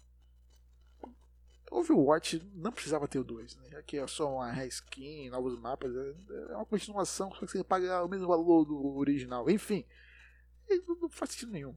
Overwatch 1.72 2.41
não 2.53 2.72
precisava 2.72 3.07
ter 3.07 3.19
o 3.19 3.24
2, 3.24 3.55
né? 3.57 3.77
Aqui 3.77 3.98
é 3.98 4.07
só 4.07 4.36
uma 4.36 4.51
reskin, 4.51 5.29
novos 5.29 5.57
mapas, 5.60 5.93
é, 5.95 6.13
é 6.51 6.55
uma 6.55 6.65
continuação, 6.65 7.31
só 7.31 7.45
que 7.45 7.48
você 7.48 7.63
paga 7.63 8.03
o 8.03 8.07
mesmo 8.07 8.27
valor 8.27 8.65
do 8.65 8.95
original. 8.98 9.50
Enfim, 9.50 9.86
não 10.88 11.10
faz 11.10 11.31
sentido 11.31 11.51
nenhum. 11.51 11.75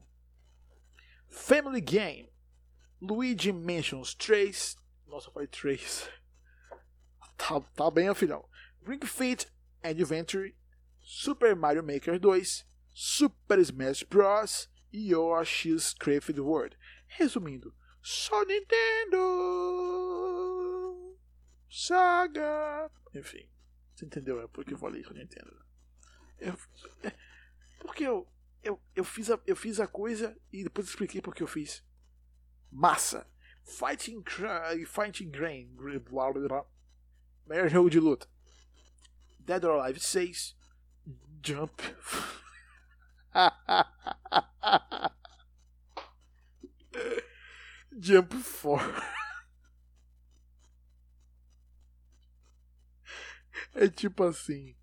Family 1.27 1.81
Game, 1.81 2.31
Luigi 3.01 3.51
Mansions 3.51 4.13
3. 4.15 4.77
Nossa, 5.07 5.31
falei 5.31 5.47
3. 5.47 6.09
Tá, 7.37 7.57
tá 7.61 7.89
bem, 7.89 8.13
filhão. 8.13 8.45
Ring 8.85 8.99
Fit 9.05 9.47
Adventure 9.81 10.53
Super 11.11 11.55
Mario 11.55 11.81
Maker 11.81 12.19
2, 12.19 12.65
Super 12.93 13.57
Smash 13.59 14.03
Bros. 14.03 14.69
e 14.93 15.11
Yoshi's 15.11 15.93
Crafted 15.93 16.39
World. 16.39 16.77
Resumindo, 17.07 17.73
só 18.03 18.43
Nintendo! 18.45 19.58
Saga! 21.89 22.91
Enfim, 23.15 23.49
você 23.95 24.05
entendeu? 24.05 24.39
É 24.39 24.47
porque 24.47 24.75
eu 24.75 24.77
falei 24.77 25.03
só 25.03 25.11
Nintendo. 25.11 25.65
Eu, 26.37 26.55
é, 27.01 27.11
porque 27.79 28.03
eu, 28.03 28.31
eu, 28.61 28.79
eu, 28.95 29.03
fiz 29.03 29.31
a, 29.31 29.39
eu 29.47 29.55
fiz 29.55 29.79
a 29.79 29.87
coisa 29.87 30.37
e 30.53 30.63
depois 30.63 30.87
expliquei 30.87 31.19
porque 31.19 31.41
eu 31.41 31.47
fiz. 31.47 31.83
Massa! 32.71 33.27
Fighting, 33.63 34.23
Fighting 34.85 35.31
Grain. 35.31 35.75
Melhor 37.47 37.69
jogo 37.69 37.89
de 37.89 37.99
luta. 37.99 38.27
Dead 39.39 39.63
or 39.63 39.79
Alive 39.79 39.99
6. 39.99 40.53
Jump. 41.43 41.81
Jump 47.99 48.35
4. 48.61 49.18
É 53.73 53.87
tipo 53.87 54.23
assim. 54.23 54.75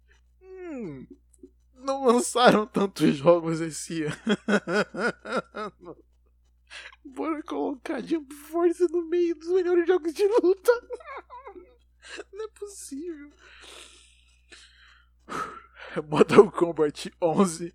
Hum, 0.42 1.06
não 1.74 2.04
lançaram 2.04 2.66
tantos 2.66 3.16
jogos 3.16 3.60
esse 3.60 4.04
ano. 4.04 4.16
Bora 7.04 7.42
colocar 7.42 8.02
Jump 8.02 8.34
Force 8.34 8.86
no 8.90 9.08
meio 9.08 9.34
dos 9.34 9.48
melhores 9.48 9.86
jogos 9.86 10.12
de 10.12 10.26
luta. 10.26 10.72
Não 12.32 12.44
é 12.44 12.48
possível. 12.48 13.32
Mortal 16.08 16.50
Kombat 16.50 17.12
11, 17.22 17.74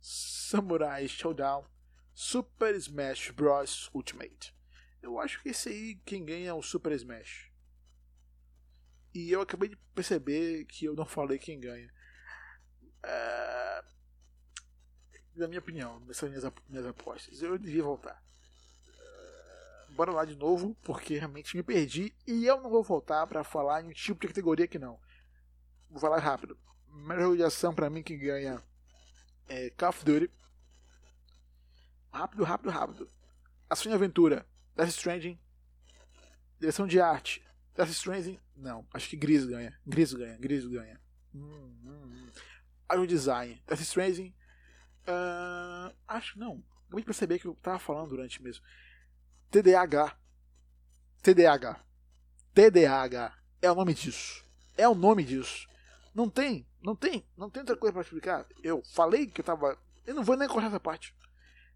Samurai 0.00 1.06
Showdown, 1.06 1.64
Super 2.14 2.74
Smash 2.74 3.30
Bros. 3.30 3.90
Ultimate. 3.94 4.54
Eu 5.02 5.18
acho 5.18 5.42
que 5.42 5.50
esse 5.50 5.68
aí 5.68 6.00
quem 6.04 6.24
ganha 6.24 6.50
é 6.50 6.54
o 6.54 6.62
Super 6.62 6.92
Smash. 6.92 7.49
E 9.14 9.30
eu 9.30 9.40
acabei 9.40 9.68
de 9.68 9.76
perceber 9.94 10.64
que 10.66 10.84
eu 10.84 10.94
não 10.94 11.04
falei 11.04 11.38
quem 11.38 11.58
ganha. 11.58 11.92
É... 13.02 13.84
Na 15.36 15.48
minha 15.48 15.60
opinião, 15.60 16.00
nessas 16.00 16.28
minhas, 16.28 16.52
minhas 16.68 16.86
apostas, 16.86 17.42
eu 17.42 17.58
devia 17.58 17.82
voltar. 17.82 18.22
É... 18.98 19.92
Bora 19.94 20.12
lá 20.12 20.24
de 20.24 20.36
novo, 20.36 20.76
porque 20.82 21.18
realmente 21.18 21.56
me 21.56 21.62
perdi 21.62 22.14
e 22.26 22.46
eu 22.46 22.60
não 22.60 22.70
vou 22.70 22.82
voltar 22.82 23.26
para 23.26 23.42
falar 23.42 23.82
em 23.82 23.88
um 23.88 23.92
tipo 23.92 24.20
de 24.20 24.28
categoria 24.28 24.68
que 24.68 24.78
não. 24.78 25.00
Vou 25.88 26.00
falar 26.00 26.18
rápido 26.18 26.58
melhor 26.92 27.36
de 27.36 27.42
ação 27.42 27.74
pra 27.74 27.90
mim 27.90 28.02
que 28.02 28.16
ganha 28.16 28.62
é 29.48 29.70
Call 29.70 29.90
of 29.90 30.04
Duty. 30.04 30.30
Rápido, 32.12 32.44
rápido, 32.44 32.70
rápido. 32.70 33.10
Ação 33.68 33.90
e 33.90 33.94
aventura. 33.94 34.46
Death 34.76 34.88
Stranding. 34.90 35.38
Direção 36.58 36.86
de 36.86 37.00
arte. 37.00 37.44
Death 37.80 37.92
Stranding, 37.92 38.38
não. 38.54 38.86
Acho 38.92 39.08
que 39.08 39.16
Gris 39.16 39.46
ganha. 39.46 39.74
Gris 39.86 40.12
ganha, 40.12 40.36
Gris 40.36 40.66
ganha. 40.66 41.00
Hum, 41.34 41.74
hum, 41.82 42.26
hum. 42.92 43.06
design. 43.06 43.62
Death 43.66 43.80
Stranding. 43.80 44.34
Uh, 45.08 45.96
acho, 46.06 46.38
não. 46.38 46.62
Acabei 46.84 47.00
de 47.00 47.06
perceber 47.06 47.38
que 47.38 47.46
eu 47.46 47.54
tava 47.54 47.78
falando 47.78 48.10
durante 48.10 48.42
mesmo. 48.42 48.62
TDAH. 49.50 50.14
TDAH. 51.22 51.82
TDAH. 52.52 53.38
É 53.62 53.72
o 53.72 53.74
nome 53.74 53.94
disso. 53.94 54.44
É 54.76 54.86
o 54.86 54.94
nome 54.94 55.24
disso. 55.24 55.66
Não 56.14 56.28
tem, 56.28 56.66
não 56.82 56.94
tem, 56.94 57.26
não 57.34 57.48
tem 57.48 57.60
outra 57.60 57.78
coisa 57.78 57.94
para 57.94 58.02
explicar. 58.02 58.46
Eu 58.62 58.82
falei 58.92 59.26
que 59.26 59.40
eu 59.40 59.44
tava. 59.44 59.78
Eu 60.06 60.14
não 60.14 60.22
vou 60.22 60.36
nem 60.36 60.46
cortar 60.46 60.66
essa 60.66 60.80
parte. 60.80 61.14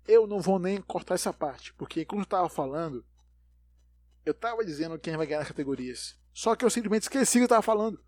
Eu 0.07 0.27
não 0.27 0.39
vou 0.39 0.59
nem 0.59 0.83
cortar 0.83 1.15
essa 1.15 1.33
parte. 1.33 1.73
Porque 1.73 2.05
quando 2.05 2.21
eu 2.21 2.27
tava 2.27 2.51
falando, 2.51 3.03
eu 4.25 4.35
tava 4.35 4.65
dizendo 4.65 4.99
quem 4.99 5.17
vai 5.17 5.27
ganhar 5.27 5.41
nas 5.41 5.49
categorias. 5.49 6.19
Só 6.33 6.57
que 6.57 6.65
eu 6.65 6.71
simplesmente 6.71 7.03
esqueci 7.03 7.39
que 7.39 7.45
eu 7.45 7.49
tava 7.49 7.63
falando. 7.63 8.03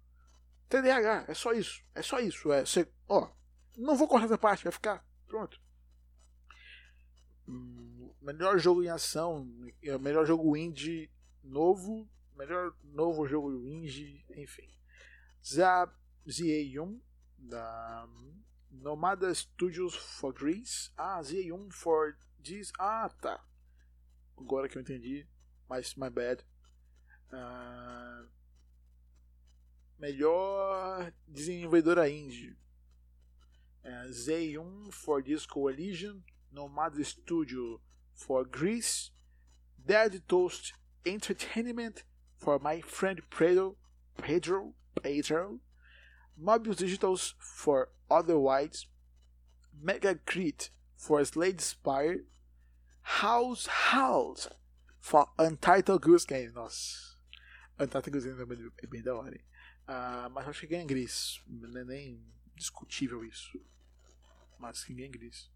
TDAH, 0.69 1.27
é 1.29 1.35
só 1.35 1.53
isso. 1.53 1.83
É 1.95 2.03
só 2.03 2.19
isso. 2.19 2.53
É, 2.53 2.65
você, 2.65 2.89
ó, 3.09 3.31
não 3.77 3.97
vou 3.97 4.09
cortar 4.09 4.27
essa 4.27 4.39
parte, 4.39 4.65
vai 4.65 4.73
ficar. 4.73 5.07
Pronto. 5.27 5.61
Melhor 8.21 8.59
jogo 8.59 8.83
em 8.83 8.89
ação, 8.89 9.49
é, 9.83 9.97
melhor 9.99 10.27
jogo 10.27 10.57
indie 10.57 11.11
novo, 11.45 12.09
melhor 12.35 12.75
novo 12.83 13.27
jogo 13.27 13.65
indie, 13.65 14.25
enfim. 14.37 14.69
Zab 15.45 15.93
ZA1 16.27 17.01
da 17.39 18.09
Nomada 18.71 19.33
Studios 19.33 19.95
for 19.95 20.33
Greece. 20.33 20.91
Ah, 20.97 21.21
ZA1 21.21 21.73
for 21.73 22.19
this. 22.43 22.73
Ah, 22.79 23.09
tá. 23.09 23.45
Agora 24.37 24.69
que 24.69 24.77
eu 24.77 24.83
entendi, 24.83 25.27
mas 25.69 25.97
my 25.97 26.09
bad. 26.09 26.43
Uh, 27.33 28.23
melhor 29.99 31.13
desenvolvedora 31.29 32.09
indie. 32.09 32.55
Uh, 33.85 34.09
Z1 34.09 34.93
for 34.93 35.23
this 35.23 35.47
coalition. 35.47 36.23
Nomad 36.53 36.95
Studio 37.05 37.81
for 38.15 38.45
Greece. 38.45 39.11
Dead 39.85 40.23
Toast 40.29 40.73
Entertainment 41.05 42.03
for 42.37 42.59
my 42.59 42.81
friend 42.81 43.21
Pedro. 43.31 43.77
Pedro. 44.17 44.73
Pedro. 45.03 45.59
Mobius 46.41 46.77
Digitals 46.77 47.35
for 47.39 47.91
Otherwise. 48.11 48.87
Mega 49.81 50.15
Crit 50.27 50.71
for 50.97 51.25
Slade 51.25 51.61
Spire. 51.61 52.25
House 53.03 53.67
House 53.67 54.49
Untitled 55.39 56.03
Goose 56.03 56.27
Game. 56.27 56.51
Nossa. 56.53 57.17
Untitled 57.79 58.11
Goose 58.11 58.29
Game 58.29 58.73
é 58.83 58.87
bem 58.87 59.03
da 59.03 59.15
hora, 59.15 59.35
hein? 59.35 59.45
Uh, 59.89 60.29
mas 60.31 60.49
acho 60.49 60.61
que 60.63 60.67
ganha 60.67 60.85
gris. 60.85 61.41
Não 61.47 61.81
é 61.81 61.85
nem 61.85 62.21
discutível 62.57 63.25
isso. 63.25 63.61
Mas 64.59 64.83
que 64.83 64.95
ganha 64.95 65.09
gris. 65.09 65.51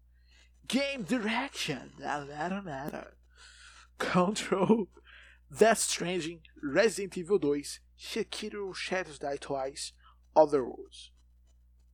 Game 0.65 1.03
Direction. 1.03 1.89
Nada, 1.97 2.61
nada. 2.61 3.17
Control. 3.97 4.87
Death 5.49 5.79
Stranding. 5.79 6.41
Resident 6.63 7.17
Evil 7.17 7.39
2. 7.39 7.81
Shakiro 7.97 8.73
Shadows 8.73 9.19
Die 9.19 9.37
Twice. 9.37 9.93
Otherwise. 10.33 11.11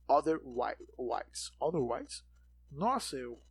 Otherwise. 0.08 1.50
Otherwise? 1.60 2.22
Nossa, 2.70 3.16
eu. 3.16 3.42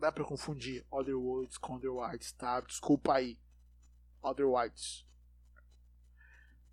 Dá 0.00 0.10
pra 0.10 0.24
confundir 0.24 0.84
Otherwise 0.90 1.60
com 1.60 1.74
Otherwise, 1.74 2.34
tá? 2.34 2.60
Desculpa 2.62 3.14
aí. 3.14 3.38
Otherwise. 4.22 5.04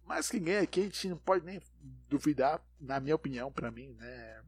Mas 0.06 0.30
quem 0.30 0.42
ganha 0.42 0.62
aqui 0.62 0.80
a 0.80 0.84
gente 0.84 1.10
não 1.10 1.18
pode 1.18 1.44
nem 1.44 1.62
duvidar, 2.08 2.66
na 2.80 3.02
minha 3.02 3.16
opinião, 3.16 3.52
pra 3.52 3.70
mim, 3.70 3.92
né? 3.96 4.46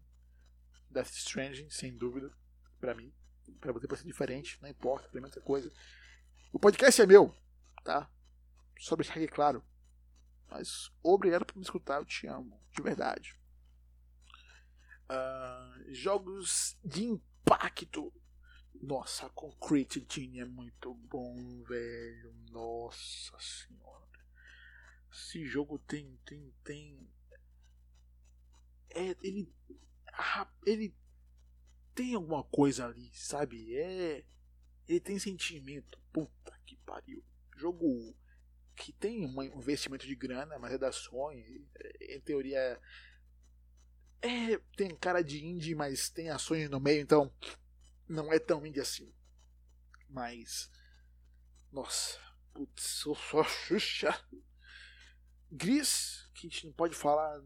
Death 0.89 1.12
Stranding, 1.12 1.70
sem 1.70 1.96
dúvida, 1.96 2.32
pra 2.80 2.96
mim. 2.96 3.13
Pra 3.60 3.74
você 3.74 3.86
pode 3.86 4.00
ser 4.00 4.08
diferente, 4.08 4.58
não 4.62 4.70
importa, 4.70 5.10
pra 5.10 5.20
mim 5.20 5.26
outra 5.26 5.42
coisa. 5.42 5.70
O 6.54 6.58
podcast 6.58 7.02
é 7.02 7.06
meu, 7.06 7.36
tá? 7.84 8.10
Só 8.80 8.96
deixar 8.96 9.15
aqui 9.15 9.28
claro. 9.28 9.62
Mas 10.50 10.89
obrigado 11.04 11.46
por 11.46 11.58
me 11.58 11.63
escutar, 11.63 12.00
eu 12.00 12.06
te 12.06 12.26
amo, 12.28 12.58
de 12.72 12.82
verdade. 12.82 13.38
Uh, 15.10 15.94
jogos 15.94 16.78
de 16.84 17.04
impacto. 17.04 18.13
Nossa, 18.82 19.25
a 19.25 19.29
Concrete 19.29 20.05
Genie 20.10 20.41
é 20.41 20.45
muito 20.45 20.93
bom, 20.93 21.63
velho. 21.63 22.34
Nossa 22.51 23.38
senhora. 23.39 24.25
Esse 25.12 25.45
jogo 25.45 25.79
tem. 25.79 26.17
tem. 26.25 26.53
tem. 26.63 27.10
É, 28.89 29.15
ele. 29.21 29.51
Ele 30.65 30.95
tem 31.93 32.15
alguma 32.15 32.43
coisa 32.43 32.86
ali, 32.86 33.10
sabe? 33.13 33.75
É. 33.75 34.25
Ele 34.88 34.99
tem 34.99 35.19
sentimento. 35.19 35.99
Puta 36.12 36.58
que 36.65 36.75
pariu. 36.77 37.23
Jogo 37.58 38.15
que 38.75 38.93
tem 38.93 39.25
um 39.25 39.43
investimento 39.43 40.08
de 40.08 40.15
grana, 40.15 40.58
mas 40.58 40.73
é 40.73 40.77
da 40.77 40.91
Sony. 40.91 41.67
É, 41.75 42.15
em 42.15 42.21
teoria 42.21 42.79
é, 44.21 44.58
tem 44.75 44.95
cara 44.95 45.21
de 45.21 45.45
indie, 45.45 45.75
mas 45.75 46.10
tem 46.10 46.29
ações 46.29 46.69
no 46.69 46.79
meio, 46.79 47.01
então 47.01 47.32
não 48.10 48.34
é 48.34 48.39
tão 48.39 48.65
indie 48.65 48.82
assim. 48.82 49.13
Mas 50.10 50.69
nossa, 51.72 52.19
putz, 52.54 52.84
sou 52.84 53.15
só 53.15 53.43
Xuxa. 53.43 54.10
Gris, 55.52 56.30
que 56.34 56.48
a 56.48 56.50
gente 56.50 56.65
não 56.65 56.74
pode 56.74 56.95
falar. 56.95 57.41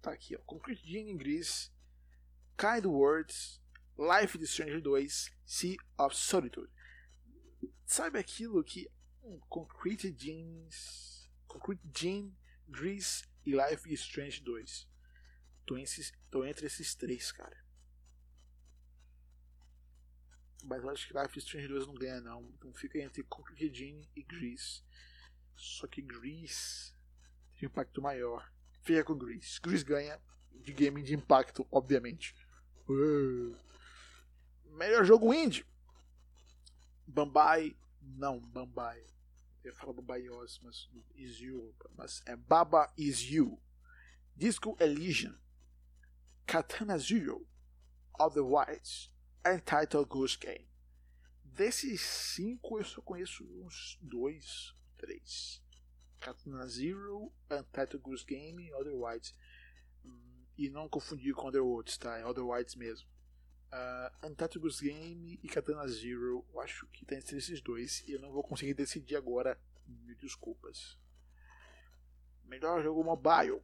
Tá 0.00 0.12
aqui, 0.12 0.36
ó. 0.36 0.40
Concrete 0.40 0.84
Genie 0.86 1.16
Gris, 1.16 1.72
Kind 2.56 2.86
Words, 2.86 3.60
Life 3.98 4.38
is 4.38 4.50
Strange 4.50 4.80
2, 4.80 5.30
Sea 5.44 5.76
of 5.98 6.16
Solitude. 6.16 6.70
Sabe 7.86 8.18
aquilo 8.18 8.62
que 8.62 8.90
Concrete 9.48 10.12
Jeans, 10.12 11.28
Concrete 11.46 11.82
Gene, 11.96 12.36
Grease 12.68 13.24
e 13.44 13.52
Life 13.52 13.92
is 13.92 14.00
Strange 14.00 14.42
2. 14.42 14.88
Tô, 15.66 15.74
tô 16.30 16.44
entre 16.44 16.66
esses 16.66 16.94
três, 16.94 17.30
cara. 17.32 17.64
Mas 20.64 20.84
acho 20.84 21.08
que 21.08 21.18
Life 21.18 21.38
is 21.38 21.44
Strange 21.44 21.68
2 21.68 21.86
não 21.86 21.94
ganha, 21.94 22.20
não. 22.20 22.42
Então 22.56 22.72
fica 22.72 22.98
entre 22.98 23.22
Concrete 23.24 23.72
Gene 23.72 24.08
e 24.14 24.22
Grease. 24.22 24.82
Só 25.56 25.86
que 25.86 26.02
Grease 26.02 26.94
tem 27.58 27.66
impacto 27.66 28.00
maior. 28.00 28.50
Fica 28.82 29.04
com 29.04 29.16
Grease. 29.16 29.60
Grease 29.60 29.84
ganha 29.84 30.20
de 30.50 30.72
game 30.72 31.02
de 31.02 31.14
impacto, 31.14 31.66
obviamente. 31.70 32.34
Uh. 32.88 33.56
Melhor 34.76 35.04
jogo 35.04 35.32
indie. 35.34 35.64
Bambai 37.06 37.76
não, 38.00 38.40
Bambai. 38.40 39.04
Eu 39.62 39.74
falo 39.74 39.92
Bambaios, 39.92 40.58
mas 40.62 40.88
is 41.14 41.38
you. 41.38 41.74
Mas 41.96 42.22
é 42.26 42.34
Baba 42.34 42.92
is 42.96 43.20
you. 43.20 43.60
Disco 44.34 44.76
Elysian. 44.80 45.38
Katana 46.46 46.98
Zero. 46.98 47.46
Otherwise. 48.18 49.10
Entitled 49.44 50.06
Goose 50.08 50.38
Game. 50.38 50.68
Desses 51.44 52.00
cinco 52.00 52.78
eu 52.78 52.84
só 52.84 53.00
conheço 53.00 53.44
uns 53.44 53.98
dois, 54.00 54.74
três. 54.96 55.62
Katana 56.20 56.68
Zero, 56.68 57.32
Untitled 57.50 57.98
Goose 57.98 58.24
Game 58.24 58.72
Otherwise. 58.74 59.32
Hum, 60.04 60.44
e 60.56 60.68
não 60.68 60.88
confundir 60.88 61.34
com 61.34 61.48
Otherworlds, 61.48 61.96
tá? 61.96 62.18
É 62.18 62.26
Otherwise 62.26 62.78
mesmo. 62.78 63.08
Uh, 63.72 64.26
Untitled 64.26 64.58
Goose 64.58 64.84
Game 64.84 65.40
e 65.42 65.48
Katana 65.48 65.88
Zero, 65.88 66.44
eu 66.52 66.60
acho 66.60 66.86
que 66.88 67.04
tem 67.04 67.18
entre 67.18 67.38
esses 67.38 67.60
dois 67.62 68.06
e 68.06 68.12
eu 68.12 68.20
não 68.20 68.32
vou 68.32 68.42
conseguir 68.42 68.74
decidir 68.74 69.16
agora. 69.16 69.58
Mil 69.86 70.16
desculpas. 70.16 70.98
Melhor 72.44 72.82
jogo 72.82 73.02
mobile. 73.02 73.62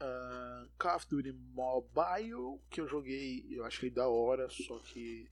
Uh, 0.00 0.68
Call 0.78 0.96
of 0.96 1.06
Duty 1.08 1.32
Mobile, 1.32 2.60
que 2.68 2.80
eu 2.80 2.86
joguei, 2.86 3.46
eu 3.50 3.64
achei 3.64 3.90
da 3.90 4.08
hora, 4.08 4.48
só 4.50 4.78
que 4.80 5.30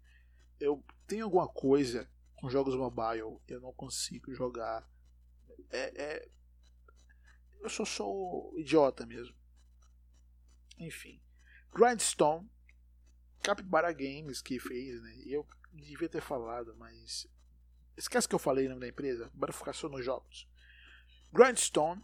eu 0.58 0.82
tenho 1.06 1.24
alguma 1.24 1.46
coisa 1.46 2.08
com 2.36 2.48
jogos 2.48 2.74
mobile, 2.74 3.38
eu 3.46 3.60
não 3.60 3.72
consigo 3.72 4.34
jogar. 4.34 4.88
É, 5.70 6.02
é 6.02 6.28
eu 7.60 7.70
sou 7.70 7.86
só 7.86 8.06
idiota 8.58 9.06
mesmo. 9.06 9.34
Enfim. 10.78 11.20
Grindstone 11.74 12.48
Capybara 13.44 13.92
Games 13.92 14.40
que 14.40 14.58
fez, 14.58 15.02
né? 15.02 15.22
Eu 15.26 15.46
devia 15.70 16.08
ter 16.08 16.22
falado, 16.22 16.74
mas. 16.76 17.26
Esquece 17.96 18.28
que 18.28 18.34
eu 18.34 18.38
falei 18.38 18.66
o 18.66 18.70
nome 18.70 18.80
da 18.80 18.88
empresa, 18.88 19.30
bora 19.34 19.52
ficar 19.52 19.72
só 19.72 19.88
nos 19.88 20.04
jogos. 20.04 20.48
Grindstone, 21.32 22.02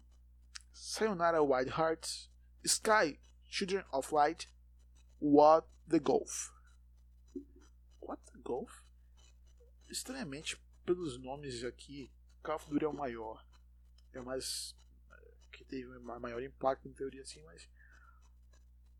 Sayonara 0.73 1.43
Wild 1.43 1.71
Hearts, 1.71 2.30
Sky, 2.65 3.19
Children 3.49 3.85
of 3.93 4.15
Light, 4.15 4.49
What 5.19 5.67
the 5.89 5.99
Golf. 5.99 6.53
What 8.01 8.21
the 8.33 8.39
Golf? 8.43 8.83
Estranhamente, 9.89 10.57
pelos 10.85 11.19
nomes 11.19 11.65
aqui, 11.65 12.13
Call 12.43 12.57
of 12.57 12.71
Duty 12.71 12.85
é 12.85 12.89
o 12.89 12.93
maior. 12.93 13.45
É 14.13 14.21
o 14.21 14.25
mais. 14.25 14.77
que 15.53 15.65
teve 15.65 15.87
um 15.99 16.21
maior 16.21 16.43
impacto 16.43 16.89
em 16.89 16.93
teoria 16.93 17.23
assim, 17.23 17.43
mas. 17.43 17.69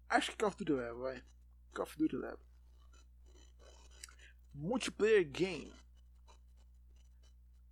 Acho 0.09 0.31
que 0.33 0.37
Call 0.37 0.49
of 0.49 0.59
Duty 0.59 0.73
leva, 0.73 0.99
vai. 0.99 1.25
Call 1.73 1.85
of 1.85 1.97
Duty 1.97 2.17
leva. 2.17 2.41
Multiplayer 4.53 5.25
Game. 5.25 5.73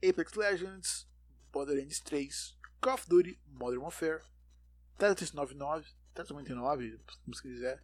Apex 0.03 0.35
Legends, 0.35 1.09
Borderlands 1.51 1.98
3, 2.01 2.57
Call 2.81 2.94
of 2.94 3.09
Duty, 3.09 3.38
Modern 3.48 3.83
Warfare, 3.83 4.22
Tetris 4.99 5.33
99, 5.33 5.87
Tetris 6.13 6.31
99, 6.31 6.99
como 7.25 7.35
se 7.35 7.43
quiser, 7.43 7.83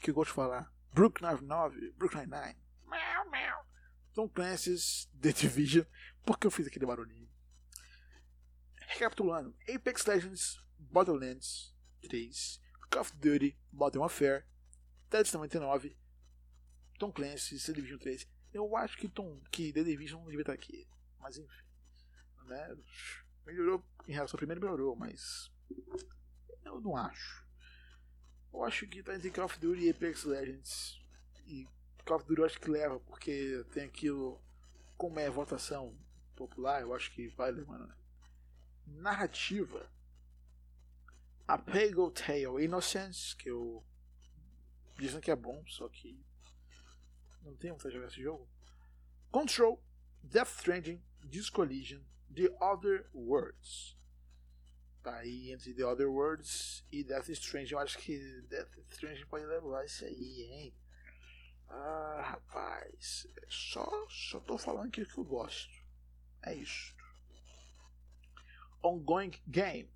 que 0.00 0.10
eu 0.10 0.14
gosto 0.14 0.30
de 0.30 0.36
falar, 0.36 0.72
Brook 0.94 1.20
99, 1.20 1.92
Brook 1.92 2.14
99, 2.14 2.56
Meow, 2.86 3.30
meow. 3.30 3.64
Tom 4.14 4.28
Clancy's 4.28 5.10
The 5.20 5.32
Division, 5.32 5.84
porque 6.24 6.46
eu 6.46 6.50
fiz 6.50 6.66
aquele 6.66 6.86
barulhinho. 6.86 7.28
Recapitulando, 8.88 9.54
Apex 9.68 10.06
Legends, 10.06 10.58
Borderlands 10.78 11.74
3, 12.02 12.62
Call 12.90 13.02
of 13.02 13.12
Duty, 13.16 13.58
Modern 13.70 14.00
Warfare, 14.00 14.44
Tetris 15.10 15.34
99, 15.34 15.94
Tom 16.98 17.12
Clancy's 17.12 17.66
The 17.66 17.72
Division 17.74 17.98
3. 17.98 18.26
Eu 18.54 18.74
acho 18.76 18.96
que, 18.96 19.08
Tom, 19.08 19.38
que 19.50 19.70
The 19.70 19.84
Division 19.84 20.20
não 20.20 20.28
devia 20.28 20.42
estar 20.42 20.52
aqui. 20.54 20.88
Mas 21.20 21.36
enfim. 21.36 21.64
Né? 22.46 22.76
Melhorou 23.44 23.84
em 24.06 24.12
relação 24.12 24.36
ao 24.36 24.38
primeiro, 24.38 24.60
melhorou, 24.60 24.96
mas. 24.96 25.52
Eu 26.74 26.80
não 26.80 26.96
acho. 26.96 27.44
Eu 28.52 28.64
acho 28.64 28.86
que 28.86 29.02
tá 29.02 29.14
entre 29.14 29.30
Call 29.30 29.44
of 29.44 29.58
Duty 29.58 29.84
e 29.84 29.90
Apex 29.90 30.24
Legends. 30.24 31.00
E 31.46 31.66
Call 32.04 32.18
of 32.18 32.26
Duty 32.26 32.40
eu 32.40 32.46
acho 32.46 32.60
que 32.60 32.70
leva, 32.70 33.00
porque 33.00 33.64
tem 33.72 33.84
aquilo. 33.84 34.40
Como 34.96 35.18
é 35.18 35.28
votação 35.28 35.96
popular, 36.36 36.82
eu 36.82 36.94
acho 36.94 37.10
que 37.12 37.28
vai. 37.28 37.52
Né? 37.52 37.94
Narrativa. 38.86 39.90
A 41.46 41.58
Pale 41.58 42.10
Tale 42.12 42.64
Innocence, 42.64 43.36
que 43.36 43.50
eu. 43.50 43.84
Dizem 44.98 45.20
que 45.20 45.30
é 45.30 45.36
bom, 45.36 45.64
só 45.66 45.88
que. 45.88 46.24
Não 47.42 47.56
tenho 47.56 47.74
vontade 47.74 47.90
de 47.90 47.96
jogar 47.96 48.08
esse 48.08 48.22
jogo. 48.22 48.48
Control. 49.30 49.82
Death 50.22 50.48
Stranding. 50.48 51.02
Discollision, 51.28 52.02
The 52.30 52.50
Other 52.60 53.08
Worlds. 53.12 53.96
Tá 55.04 55.16
aí 55.16 55.52
entre 55.52 55.74
The 55.74 55.84
Other 55.84 56.08
Worlds 56.08 56.82
e 56.90 57.04
Death 57.04 57.28
Stranding. 57.28 57.74
Eu 57.74 57.78
acho 57.78 57.98
que 57.98 58.40
Death 58.48 58.74
Stranding 58.88 59.26
pode 59.26 59.44
levar 59.44 59.84
isso 59.84 60.02
aí, 60.06 60.42
hein? 60.42 60.74
Ah, 61.68 62.22
rapaz. 62.22 63.26
Só, 63.46 63.86
só 64.08 64.40
tô 64.40 64.56
falando 64.56 64.88
aquilo 64.88 65.06
que 65.06 65.18
eu 65.18 65.24
gosto. 65.24 65.70
É 66.42 66.54
isso. 66.54 66.96
Ongoing 68.82 69.32
Game. 69.46 69.92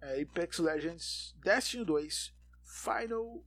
É 0.00 0.22
Apex 0.22 0.58
Legends, 0.58 1.34
Destiny 1.42 1.84
2, 1.84 2.34
Final 2.64 3.44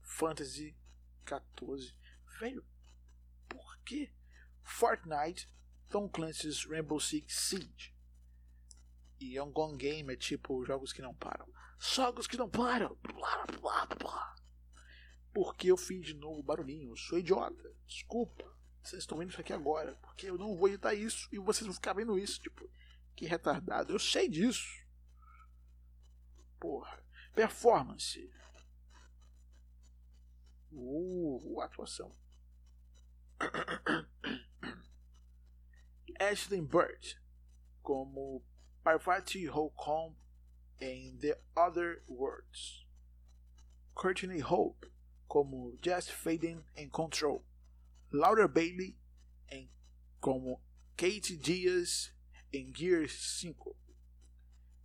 Fantasy 0.00 0.76
14. 1.24 1.94
Velho, 2.40 2.66
por 3.48 3.78
que 3.84 4.10
Fortnite 4.64 5.48
Tom 5.88 6.08
Clancy's 6.08 6.64
Rainbow 6.64 6.98
Six 6.98 7.32
Siege. 7.34 7.91
E 9.22 9.36
é 9.36 9.42
um 9.42 9.52
gone 9.52 9.76
game, 9.76 10.12
é 10.12 10.16
tipo 10.16 10.64
jogos 10.64 10.92
que 10.92 11.00
não 11.00 11.14
param. 11.14 11.46
Jogos 11.78 12.26
que 12.26 12.36
não 12.36 12.50
param. 12.50 12.98
Blá, 13.02 13.46
blá, 13.60 13.86
blá. 13.86 14.34
Porque 15.32 15.70
eu 15.70 15.76
fiz 15.76 16.04
de 16.04 16.14
novo 16.14 16.42
barulhinho. 16.42 16.90
Eu 16.90 16.96
sou 16.96 17.20
idiota. 17.20 17.72
Desculpa. 17.86 18.44
Vocês 18.82 19.02
estão 19.02 19.18
vendo 19.18 19.30
isso 19.30 19.40
aqui 19.40 19.52
agora. 19.52 19.94
Porque 20.02 20.28
eu 20.28 20.36
não 20.36 20.56
vou 20.56 20.68
editar 20.68 20.92
isso 20.92 21.28
e 21.30 21.38
vocês 21.38 21.64
vão 21.64 21.72
ficar 21.72 21.92
vendo 21.92 22.18
isso. 22.18 22.40
Tipo, 22.40 22.68
que 23.14 23.24
retardado. 23.24 23.92
Eu 23.92 23.98
sei 24.00 24.28
disso. 24.28 24.68
Porra. 26.58 27.00
Performance. 27.32 28.28
Uh, 30.72 31.60
atuação. 31.60 32.12
Ashley 36.18 36.60
Bird 36.60 37.22
como 37.82 38.44
Parvati 38.82 39.46
Holcomb 39.46 40.16
em 40.80 41.16
The 41.18 41.40
Other 41.56 42.02
Worlds, 42.08 42.86
Courtney 43.94 44.42
Hope 44.42 44.90
como 45.28 45.78
Jess 45.82 46.08
Faden 46.08 46.64
em 46.76 46.88
Control, 46.88 47.44
Laura 48.10 48.46
Bailey 48.46 48.98
em, 49.48 49.70
como 50.20 50.60
Kate 50.96 51.36
Diaz 51.36 52.14
em 52.52 52.74
Gears 52.74 53.38
5, 53.40 53.76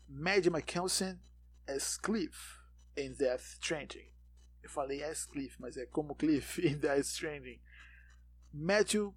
Maddie 0.07 0.49
McKelson 0.49 1.19
as 1.67 1.97
Cliff 1.97 2.59
em 2.95 3.13
Death 3.13 3.41
Stranding. 3.41 4.09
Eu 4.63 4.69
falei 4.69 5.03
as 5.03 5.25
Cliff, 5.25 5.59
mas 5.59 5.75
é 5.75 5.85
como 5.85 6.15
Cliff 6.15 6.61
em 6.65 6.77
Death 6.77 7.05
Stranding. 7.05 7.61
Matthew 8.53 9.15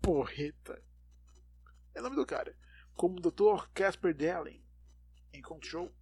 Porreta 0.00 0.82
é 1.94 2.00
o 2.00 2.02
nome 2.02 2.16
do 2.16 2.26
cara. 2.26 2.56
Como 2.94 3.20
Dr. 3.20 3.68
Casper 3.74 4.14
Delling 4.14 4.62
em 5.32 5.42
Control 5.42 5.92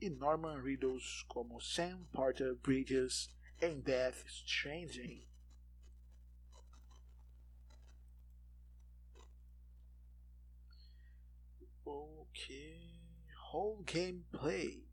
e 0.00 0.10
Norman 0.10 0.60
Reedus 0.60 1.24
como 1.28 1.60
Sam 1.60 2.04
Porter 2.12 2.54
Bridges 2.56 3.34
em 3.60 3.80
Death 3.80 4.24
Stranding. 4.26 5.26
Ok. 11.84 12.80
Whole 13.52 13.84
gameplay. 13.84 14.86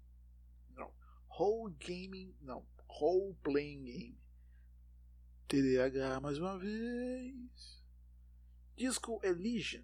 Não. 0.76 0.93
Whole 1.28 1.74
gaming. 1.80 2.36
Não. 2.41 2.65
Whole 2.88 3.36
playing 3.43 3.84
game. 3.84 4.21
TDAH 5.47 6.21
mais 6.21 6.38
uma 6.38 6.58
vez. 6.58 7.84
Disco 8.78 9.19
Elysian. 9.24 9.84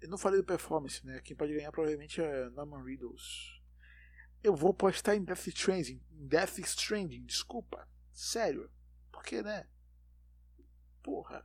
Eu 0.00 0.08
não 0.08 0.18
falei 0.18 0.40
do 0.40 0.46
performance, 0.46 1.04
né? 1.04 1.20
Quem 1.20 1.36
pode 1.36 1.52
ganhar 1.52 1.72
provavelmente 1.72 2.20
é 2.20 2.48
Norman 2.50 2.84
Riddles. 2.84 3.58
Eu 4.42 4.54
vou 4.54 4.72
postar 4.72 5.16
em 5.16 5.24
Death 5.24 5.48
Stranding. 5.48 6.00
Death 6.10 6.58
Stranding, 6.58 7.24
desculpa. 7.24 7.88
Sério. 8.12 8.70
Porque, 9.10 9.42
né? 9.42 9.66
Porra. 11.02 11.44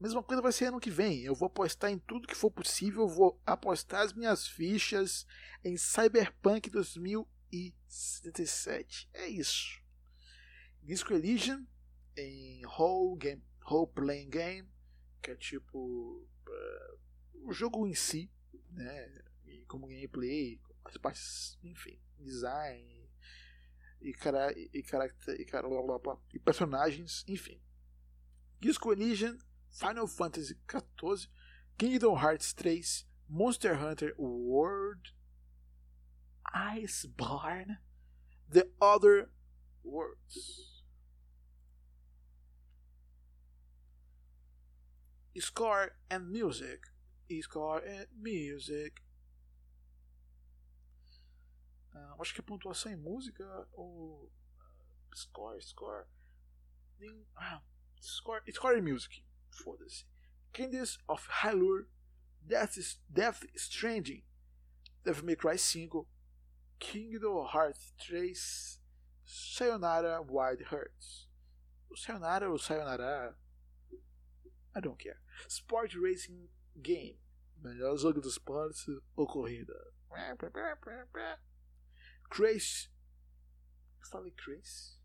Mesma 0.00 0.20
coisa 0.22 0.42
vai 0.42 0.52
ser 0.52 0.66
ano 0.66 0.80
que 0.80 0.90
vem. 0.90 1.22
Eu 1.22 1.34
vou 1.34 1.46
apostar 1.46 1.90
em 1.90 1.98
tudo 1.98 2.26
que 2.26 2.34
for 2.34 2.50
possível. 2.50 3.02
Eu 3.02 3.08
vou 3.08 3.40
apostar 3.46 4.00
as 4.02 4.12
minhas 4.12 4.48
fichas 4.48 5.24
em 5.62 5.76
Cyberpunk 5.76 6.68
2077. 6.68 9.08
É 9.14 9.28
isso. 9.28 9.80
Disco 10.82 11.14
Elysian 11.14 11.64
em 12.16 12.66
Whole, 12.66 13.16
game, 13.18 13.42
whole 13.70 13.90
Playing 13.92 14.28
Game, 14.28 14.68
que 15.22 15.30
é 15.30 15.36
tipo. 15.36 16.26
Uh, 16.46 17.03
o 17.42 17.52
jogo 17.52 17.86
em 17.86 17.94
si, 17.94 18.30
né, 18.70 19.22
como 19.66 19.86
gameplay, 19.86 20.60
as 20.84 20.96
partes, 20.96 21.58
enfim, 21.62 22.00
design 22.18 23.10
e 24.00 24.12
cara 24.12 24.52
e 24.52 24.82
caracter 24.82 25.40
e, 25.40 25.44
cara, 25.44 25.68
blá, 25.68 25.82
blá, 25.82 25.98
blá, 25.98 26.18
e 26.32 26.38
personagens, 26.38 27.24
enfim. 27.26 27.60
Disco 28.60 28.92
Elysian, 28.92 29.38
Final 29.70 30.06
Fantasy 30.06 30.58
XIV, 30.70 31.28
Kingdom 31.76 32.14
Hearts 32.14 32.52
3, 32.52 33.06
Monster 33.28 33.74
Hunter 33.74 34.14
World, 34.18 35.14
Iceborne, 36.54 37.78
The 38.48 38.70
Other 38.80 39.30
Worlds. 39.82 40.74
Score 45.36 45.96
and 46.08 46.30
Music 46.30 46.93
Score 47.42 47.82
and 47.86 48.06
Music. 48.16 49.02
Uh, 51.94 52.20
acho 52.20 52.34
que 52.34 52.40
é 52.40 52.42
pontuação 52.42 52.92
em 52.92 52.96
música 52.96 53.44
ou. 53.72 54.24
Uh, 54.24 54.32
score, 55.14 55.60
score. 55.62 56.06
ah, 57.36 57.62
score, 58.00 58.42
score 58.52 58.78
em 58.78 58.82
music. 58.82 59.24
Foda-se. 59.50 60.04
Candice 60.52 60.98
of 61.08 61.26
Hyrule, 61.28 61.86
Death, 62.46 62.76
Death 63.08 63.44
Stranding, 63.56 64.22
Devil 65.04 65.24
May 65.24 65.36
Cry 65.36 65.56
5, 65.56 66.06
Kingdom 66.78 67.46
Hearts 67.46 67.92
3, 67.98 68.34
Sayonara 69.24 70.22
Wild 70.22 70.62
Hearts. 70.70 71.28
O 71.90 71.96
Sayonara 71.96 72.50
ou 72.50 72.58
Sayonara. 72.58 73.34
I 74.74 74.80
don't 74.80 74.98
care. 74.98 75.20
Sport 75.48 75.94
Racing 75.94 76.48
Game. 76.76 77.20
Melhor 77.58 77.96
jogo 77.96 78.20
do 78.20 78.28
esporte 78.28 78.90
ou 79.16 79.26
corrida. 79.26 79.74
Chris. 82.30 82.90
Eu 84.00 84.06
falei 84.08 84.32
Chris? 84.32 85.00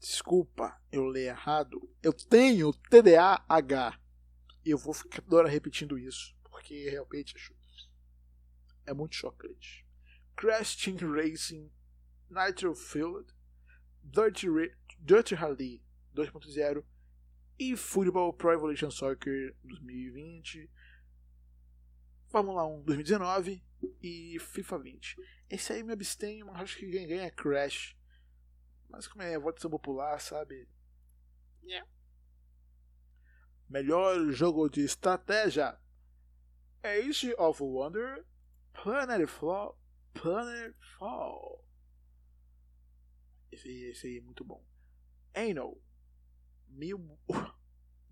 Desculpa, 0.00 0.80
eu 0.92 1.10
li 1.10 1.22
errado. 1.22 1.92
Eu 2.02 2.12
tenho 2.12 2.72
TDAH. 2.72 4.00
eu 4.64 4.78
vou 4.78 4.94
ficar 4.94 5.22
toda 5.22 5.36
hora 5.36 5.48
repetindo 5.48 5.98
isso, 5.98 6.36
porque 6.44 6.88
realmente 6.88 7.34
é 8.84 8.92
muito 8.92 9.14
chocante. 9.14 9.86
Crash 10.36 10.76
Team 10.76 10.96
Racing, 11.12 11.70
Nitro 12.28 12.74
Field, 12.74 13.32
Dirty, 14.02 14.48
Dirty 15.00 15.34
Rally 15.34 15.82
2.0 16.14 16.84
e 17.58 17.76
Football 17.76 18.32
Pro 18.34 18.52
Evolution 18.52 18.90
Soccer 18.90 19.54
2020, 19.64 20.70
Fórmula 22.28 22.66
1 22.66 22.82
2019 22.82 23.64
e 24.02 24.38
FIFA 24.38 24.78
20. 24.78 25.16
Esse 25.48 25.72
aí 25.72 25.82
me 25.82 25.92
abstém, 25.92 26.44
mas 26.44 26.60
acho 26.60 26.76
que 26.76 26.90
quem 26.90 27.06
ganha 27.06 27.24
é 27.24 27.30
Crash. 27.30 27.96
Mas 28.88 29.06
como 29.06 29.22
é 29.22 29.38
votação 29.38 29.70
popular, 29.70 30.20
sabe? 30.20 30.68
Yeah. 31.62 31.88
Melhor 33.68 34.30
jogo 34.30 34.68
de 34.68 34.82
estratégia: 34.82 35.78
Age 36.82 37.34
of 37.38 37.62
Wonder, 37.62 38.24
Planet 38.72 39.26
Fall, 39.28 39.78
Planet 40.12 40.74
Fall. 40.98 41.64
Esse, 43.50 43.68
esse 43.90 44.06
aí 44.06 44.18
é 44.18 44.20
muito 44.20 44.44
bom. 44.44 44.64
Anno. 45.34 45.80
Mil. 46.76 47.18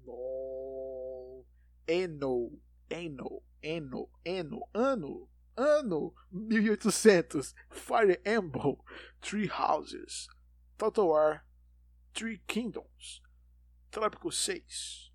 No. 0.07 1.47
Eno. 1.89 2.61
Eno. 2.91 3.43
Eno. 3.63 4.11
Eno. 4.25 4.69
Ano. 4.75 5.29
Ano 5.57 6.15
1800. 6.31 7.55
Fire 7.71 8.21
Emblem. 8.27 8.77
Three 9.23 9.47
Houses. 9.47 10.29
Total 10.77 11.09
War. 11.09 11.47
Three 12.13 12.43
Kingdoms. 12.47 13.23
Trópico 13.91 14.31
6. 14.31 15.11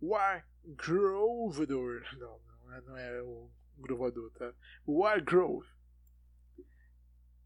War 0.00 0.46
Grovedor. 0.76 2.02
Não, 2.16 2.40
não 2.64 2.72
é, 2.72 2.80
não 2.82 2.96
é 2.96 3.22
o 3.22 3.50
Grovador, 3.78 4.30
tá? 4.32 4.52
War 4.86 5.22
Grove. 5.22 5.66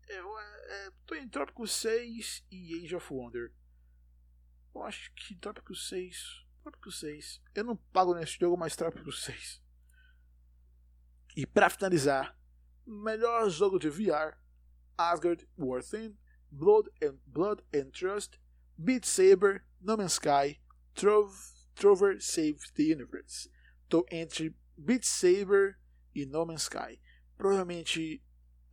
Eu 0.08 0.38
é, 0.38 0.90
tô 1.06 1.14
em 1.14 1.28
Trópico 1.28 1.66
6 1.66 2.44
e 2.50 2.84
Age 2.84 2.96
of 2.96 3.12
Wonder. 3.12 3.52
Eu 4.74 4.82
acho 4.82 5.12
que 5.14 5.34
Trópico 5.36 5.74
6. 5.74 6.44
Trópico 6.62 6.90
6. 6.90 7.40
Eu 7.54 7.64
não 7.64 7.76
pago 7.76 8.14
nesse 8.14 8.38
jogo, 8.38 8.56
mas 8.56 8.76
Trópico 8.76 9.12
6. 9.12 9.62
E 11.36 11.46
para 11.46 11.70
finalizar, 11.70 12.38
melhor 12.86 13.48
jogo 13.48 13.78
de 13.78 13.88
VR: 13.88 14.36
Asgard 14.96 15.48
Within, 15.58 16.16
Blood 16.50 16.90
and, 17.02 17.18
Blood 17.26 17.62
and 17.74 17.90
Trust, 17.90 18.38
Beat 18.76 19.06
Saber, 19.06 19.64
No 19.80 19.96
Man's 19.96 20.14
Sky, 20.14 20.60
Trove, 20.94 21.34
Trover 21.74 22.20
Save 22.20 22.58
the 22.74 22.92
Universe. 22.92 23.50
Tô 23.88 24.04
entre 24.10 24.54
Beat 24.76 25.04
Saber 25.04 25.78
e 26.14 26.26
No 26.26 26.44
Man's 26.44 26.62
Sky. 26.62 27.00
Provavelmente, 27.36 28.22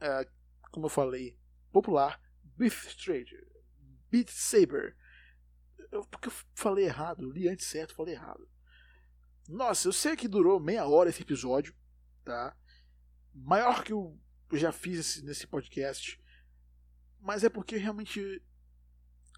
uh, 0.02 0.30
como 0.72 0.88
eu 0.88 0.90
falei, 0.90 1.38
popular, 1.72 2.22
Beat 2.58 2.74
Stranger, 2.74 3.48
Beat 4.12 4.30
Saber. 4.30 4.96
Eu, 5.92 6.06
porque 6.06 6.28
eu 6.28 6.34
falei 6.54 6.86
errado, 6.86 7.30
li 7.30 7.48
antes 7.48 7.66
certo, 7.66 7.96
falei 7.96 8.14
errado. 8.14 8.48
Nossa, 9.48 9.88
eu 9.88 9.94
sei 9.94 10.16
que 10.16 10.28
durou 10.28 10.60
meia 10.60 10.88
hora 10.88 11.10
esse 11.10 11.22
episódio, 11.22 11.76
tá? 12.24 12.56
Maior 13.34 13.84
que 13.84 13.92
eu 13.92 14.20
já 14.54 14.72
fiz 14.72 15.22
nesse 15.24 15.48
podcast. 15.48 16.22
Mas 17.20 17.44
é 17.44 17.50
porque 17.50 17.76
realmente 17.76 18.20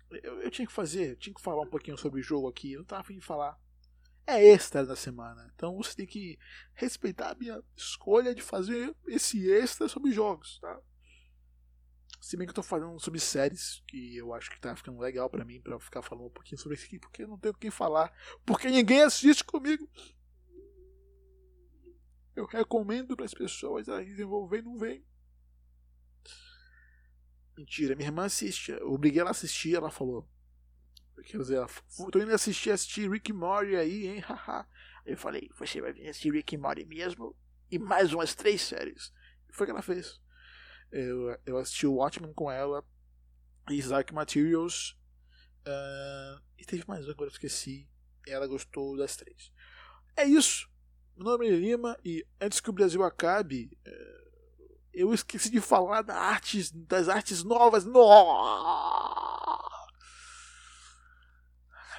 eu, 0.09 0.41
eu, 0.41 0.51
tinha 0.51 0.67
que 0.67 0.73
fazer, 0.73 1.15
tinha 1.17 1.33
que 1.33 1.41
falar 1.41 1.61
um 1.61 1.69
pouquinho 1.69 1.97
sobre 1.97 2.19
o 2.19 2.23
jogo 2.23 2.47
aqui. 2.47 2.73
Eu 2.73 2.79
não 2.79 2.85
tava 2.85 3.01
afim 3.01 3.17
de 3.17 3.25
falar. 3.25 3.57
É 4.27 4.43
extra 4.43 4.85
da 4.85 4.95
semana. 4.95 5.51
Então 5.55 5.77
você 5.77 5.95
tem 5.95 6.05
que 6.05 6.37
respeitar 6.73 7.31
a 7.31 7.35
minha 7.35 7.61
escolha 7.75 8.35
de 8.35 8.41
fazer 8.41 8.95
esse 9.07 9.49
extra 9.49 9.87
sobre 9.87 10.11
jogos, 10.11 10.59
tá? 10.59 10.79
Se 12.19 12.37
bem 12.37 12.45
que 12.45 12.51
eu 12.51 12.55
tô 12.55 12.63
falando 12.63 12.99
sobre 12.99 13.19
séries, 13.19 13.83
que 13.87 14.15
eu 14.15 14.33
acho 14.33 14.49
que 14.51 14.59
tá 14.59 14.75
ficando 14.75 14.99
legal 14.99 15.29
para 15.29 15.45
mim, 15.45 15.61
para 15.61 15.79
ficar 15.79 16.01
falando 16.01 16.27
um 16.27 16.31
pouquinho 16.31 16.59
sobre 16.59 16.77
isso 16.77 16.85
aqui, 16.85 16.99
porque 16.99 17.23
eu 17.23 17.27
não 17.27 17.37
tenho 17.37 17.53
quem 17.53 17.71
falar, 17.71 18.13
porque 18.45 18.69
ninguém 18.69 19.01
assiste 19.01 19.43
comigo. 19.43 19.89
Eu 22.35 22.45
recomendo 22.45 23.15
para 23.15 23.25
as 23.25 23.33
pessoas, 23.33 23.87
elas 23.87 24.05
desenvolver 24.05 24.61
não 24.61 24.77
vem. 24.77 25.03
Mentira, 27.57 27.95
minha 27.95 28.07
irmã 28.07 28.25
assiste. 28.25 28.71
Eu 28.71 28.93
obriguei 28.93 29.19
ela 29.19 29.29
a 29.29 29.31
assistir, 29.31 29.75
ela 29.75 29.91
falou. 29.91 30.27
Quer 31.25 31.37
dizer, 31.37 31.57
ela, 31.57 31.69
tô 32.11 32.19
indo 32.19 32.33
assistir, 32.33 32.71
assistir 32.71 33.09
Rick 33.09 33.31
Mori 33.31 33.75
aí, 33.75 34.07
hein, 34.07 34.19
haha. 34.25 34.67
Eu 35.05 35.17
falei, 35.17 35.49
você 35.57 35.81
vai 35.81 35.93
vir 35.93 36.09
assistir 36.09 36.31
Rick 36.31 36.57
Mori 36.57 36.85
mesmo? 36.85 37.35
E 37.69 37.77
mais 37.77 38.13
umas 38.13 38.33
três 38.33 38.61
séries. 38.61 39.13
E 39.49 39.53
foi 39.53 39.65
o 39.65 39.67
que 39.67 39.71
ela 39.71 39.81
fez. 39.81 40.21
Eu, 40.91 41.37
eu 41.45 41.57
assisti 41.57 41.87
o 41.87 41.95
Watchmen 41.95 42.33
com 42.33 42.51
ela, 42.51 42.83
Isaac 43.69 44.13
Materials, 44.13 44.97
uh, 45.65 46.41
e 46.57 46.65
teve 46.65 46.83
mais 46.87 47.05
uma, 47.05 47.13
agora 47.13 47.29
eu 47.29 47.33
esqueci. 47.33 47.87
Ela 48.27 48.45
gostou 48.45 48.97
das 48.97 49.15
três. 49.15 49.51
É 50.15 50.25
isso. 50.25 50.69
Meu 51.15 51.25
nome 51.25 51.47
é 51.47 51.51
Lima 51.51 51.97
e 52.03 52.25
antes 52.39 52.59
que 52.59 52.69
o 52.69 52.73
Brasil 52.73 53.03
acabe, 53.03 53.71
uh, 53.87 54.77
eu 54.93 55.13
esqueci 55.13 55.49
de 55.49 55.61
falar 55.61 56.01
das 56.01 56.17
artes, 56.17 56.71
das 56.71 57.07
artes 57.07 57.43
novas. 57.43 57.85
No! 57.85 58.01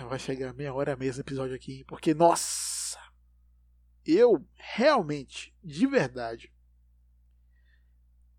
Vai 0.09 0.19
chegar 0.19 0.53
meia 0.53 0.75
hora 0.75 0.97
mesmo 0.97 1.21
episódio 1.21 1.55
aqui, 1.55 1.85
porque 1.85 2.13
nossa! 2.13 2.99
Eu 4.05 4.45
realmente, 4.55 5.55
de 5.63 5.87
verdade, 5.87 6.52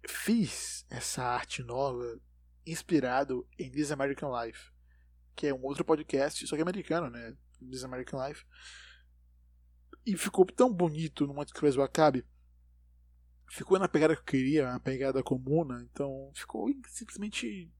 fiz 0.07 0.85
essa 0.89 1.23
arte 1.23 1.63
nova 1.63 2.19
inspirado 2.65 3.47
em 3.57 3.69
This 3.69 3.91
American 3.91 4.31
Life, 4.43 4.71
que 5.35 5.47
é 5.47 5.53
um 5.53 5.63
outro 5.63 5.83
podcast, 5.83 6.45
só 6.45 6.55
que 6.55 6.61
americano, 6.61 7.09
né? 7.09 7.35
This 7.69 7.83
American 7.83 8.25
Life. 8.25 8.45
E 10.05 10.17
ficou 10.17 10.45
tão 10.45 10.73
bonito 10.73 11.25
no 11.25 11.33
o 11.33 11.61
Brasil 11.61 11.81
acabe. 11.81 12.25
Ficou 13.49 13.77
na 13.77 13.87
pegada 13.87 14.15
que 14.15 14.21
eu 14.21 14.25
queria, 14.25 14.65
na 14.65 14.79
pegada 14.79 15.23
comuna, 15.23 15.87
então 15.89 16.31
ficou 16.33 16.67
simplesmente 16.87 17.71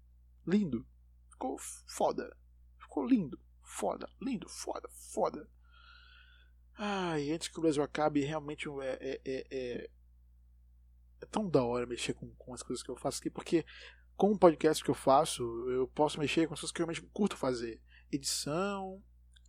lindo. 0.46 0.86
Ficou 1.32 1.58
foda. 1.88 2.36
Ficou 2.80 3.06
lindo. 3.06 3.40
Foda, 3.64 4.08
lindo, 4.22 4.48
foda, 4.48 4.88
foda. 5.14 5.50
Ai, 6.76 7.32
antes 7.32 7.48
que 7.48 7.58
o 7.58 7.62
Brasil 7.62 7.82
acabe, 7.82 8.24
realmente 8.24 8.68
é, 8.82 8.98
é, 9.02 9.22
é, 9.26 9.48
é 9.52 9.90
é 11.24 11.26
tão 11.26 11.50
da 11.50 11.64
hora 11.64 11.86
mexer 11.86 12.14
com, 12.14 12.30
com 12.36 12.54
as 12.54 12.62
coisas 12.62 12.84
que 12.84 12.90
eu 12.90 12.96
faço 12.96 13.20
aqui, 13.20 13.30
porque 13.30 13.66
com 14.16 14.32
o 14.32 14.38
podcast 14.38 14.84
que 14.84 14.90
eu 14.90 14.96
faço, 14.96 15.44
eu 15.70 15.88
posso 15.88 16.20
mexer 16.20 16.48
com 16.48 16.54
as 16.54 16.60
coisas 16.60 16.72
que 16.72 16.82
eu 16.82 16.86
realmente 16.86 17.10
curto 17.12 17.36
fazer. 17.36 17.82
Edição, 18.12 19.02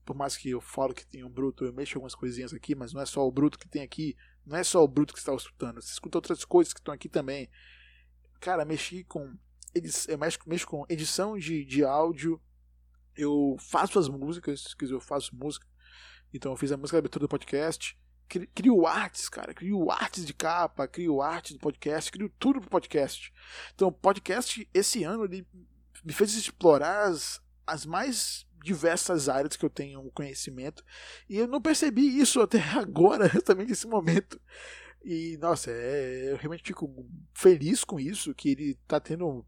por 0.05 0.17
mais 0.17 0.37
que 0.37 0.51
eu 0.51 0.61
falo 0.61 0.95
que 0.95 1.07
tem 1.07 1.23
um 1.23 1.31
bruto, 1.31 1.65
eu 1.65 1.73
mexo 1.73 1.97
algumas 1.97 2.15
coisinhas 2.15 2.55
aqui, 2.55 2.75
mas 2.75 2.93
não 2.93 3.01
é 3.01 3.07
só 3.07 3.27
o 3.27 3.31
bruto 3.31 3.59
que 3.59 3.69
tem 3.69 3.83
aqui, 3.83 4.17
não 4.47 4.57
é 4.57 4.65
só 4.65 4.83
o 4.83 4.89
bruto 4.89 5.13
que 5.13 5.19
está 5.19 5.35
escutando, 5.35 5.81
você 5.81 5.93
escuta 5.93 6.19
outras 6.19 6.45
coisas 6.45 6.73
que 6.73 6.81
estão 6.81 6.95
aqui 6.95 7.09
também. 7.09 7.51
Cara, 8.41 8.65
mexi 8.65 9.05
com 9.05 9.37
eu 10.09 10.19
mexo, 10.19 10.39
mexo 10.47 10.67
com 10.69 10.87
edição 10.89 11.37
de, 11.37 11.65
de 11.65 11.85
áudio, 11.85 12.41
eu 13.17 13.57
faço 13.59 13.99
as 13.99 14.09
músicas, 14.09 14.73
quer 14.75 14.85
dizer, 14.85 14.95
eu 14.95 15.01
faço 15.01 15.35
música. 15.35 15.67
Então 16.33 16.53
eu 16.53 16.57
fiz 16.57 16.71
a 16.71 16.77
música 16.77 16.97
da 16.97 17.01
abertura 17.01 17.25
do 17.25 17.29
podcast 17.29 17.99
crio 18.55 18.87
artes, 18.87 19.29
cara, 19.29 19.55
crio 19.55 19.91
artes 19.91 20.25
de 20.25 20.35
capa, 20.35 20.87
crio 20.87 21.21
arte 21.21 21.55
do 21.55 21.59
podcast, 21.59 22.11
crio 22.11 22.29
tudo 22.39 22.61
pro 22.61 22.71
podcast. 22.71 23.33
Então, 23.75 23.89
o 23.89 23.93
podcast 23.93 24.69
esse 24.73 25.05
ano 25.05 25.25
ele 25.25 25.47
me 26.05 26.13
fez 26.13 26.35
explorar 26.35 27.09
as, 27.09 27.41
as 27.67 27.87
mais 27.87 28.47
diversas 28.63 29.29
áreas 29.29 29.57
que 29.57 29.65
eu 29.65 29.71
tenho 29.71 30.11
conhecimento 30.13 30.83
e 31.29 31.37
eu 31.37 31.47
não 31.47 31.61
percebi 31.61 32.19
isso 32.19 32.41
até 32.41 32.61
agora, 32.77 33.29
também 33.43 33.67
nesse 33.67 33.87
momento. 33.87 34.41
E 35.05 35.37
nossa, 35.39 35.71
é, 35.71 36.31
eu 36.33 36.37
realmente 36.37 36.63
fico 36.65 37.07
feliz 37.35 37.85
com 37.85 38.01
isso, 38.01 38.35
que 38.35 38.51
ele 38.51 38.75
tá 38.87 38.99
tendo 38.99 39.47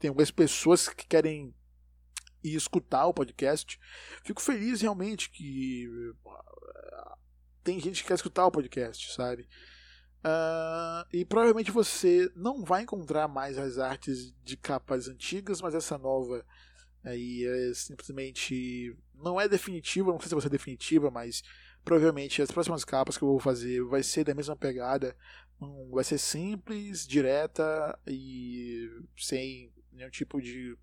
tem 0.00 0.08
algumas 0.08 0.30
pessoas 0.30 0.88
que 0.88 1.06
querem 1.06 1.54
ir 2.42 2.54
escutar 2.54 3.06
o 3.06 3.14
podcast. 3.14 3.78
Fico 4.24 4.42
feliz 4.42 4.80
realmente 4.80 5.30
que 5.30 5.88
tem 7.62 7.80
gente 7.80 8.02
que 8.02 8.08
quer 8.08 8.14
escutar 8.14 8.46
o 8.46 8.50
podcast, 8.50 9.12
sabe? 9.12 9.48
Uh, 10.24 11.04
e 11.12 11.24
provavelmente 11.24 11.72
você 11.72 12.30
não 12.36 12.64
vai 12.64 12.82
encontrar 12.82 13.26
mais 13.26 13.58
as 13.58 13.78
artes 13.78 14.32
de 14.44 14.56
capas 14.56 15.08
antigas, 15.08 15.60
mas 15.60 15.74
essa 15.74 15.98
nova 15.98 16.44
aí 17.04 17.44
é 17.44 17.74
simplesmente 17.74 18.96
não 19.14 19.40
é 19.40 19.48
definitiva, 19.48 20.12
não 20.12 20.20
sei 20.20 20.28
se 20.28 20.34
vai 20.34 20.42
ser 20.42 20.48
definitiva, 20.48 21.10
mas 21.10 21.42
provavelmente 21.84 22.40
as 22.40 22.50
próximas 22.50 22.84
capas 22.84 23.18
que 23.18 23.24
eu 23.24 23.28
vou 23.28 23.40
fazer 23.40 23.82
vai 23.82 24.02
ser 24.02 24.24
da 24.24 24.34
mesma 24.34 24.56
pegada, 24.56 25.16
vai 25.90 26.04
ser 26.04 26.18
simples, 26.18 27.06
direta 27.06 27.98
e 28.06 28.88
sem 29.16 29.72
nenhum 29.92 30.10
tipo 30.10 30.40
de 30.40 30.76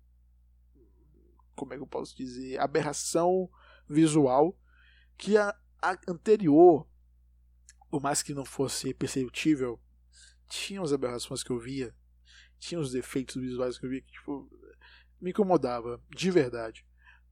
como 1.54 1.74
é 1.74 1.76
que 1.76 1.82
eu 1.82 1.86
posso 1.86 2.16
dizer, 2.16 2.58
aberração 2.58 3.50
visual 3.88 4.56
que 5.16 5.36
a 5.36 5.54
anterior, 6.08 6.86
por 7.90 8.00
mais 8.00 8.22
que 8.22 8.34
não 8.34 8.44
fosse 8.44 8.94
perceptível, 8.94 9.80
tinha 10.48 10.80
as 10.82 10.92
aberrações 10.92 11.42
que 11.42 11.50
eu 11.50 11.58
via, 11.58 11.94
tinha 12.58 12.80
os 12.80 12.92
defeitos 12.92 13.36
visuais 13.36 13.78
que 13.78 13.86
eu 13.86 13.90
via 13.90 14.00
que 14.00 14.12
tipo, 14.12 14.48
me 15.20 15.30
incomodava, 15.30 16.00
de 16.10 16.30
verdade. 16.30 16.84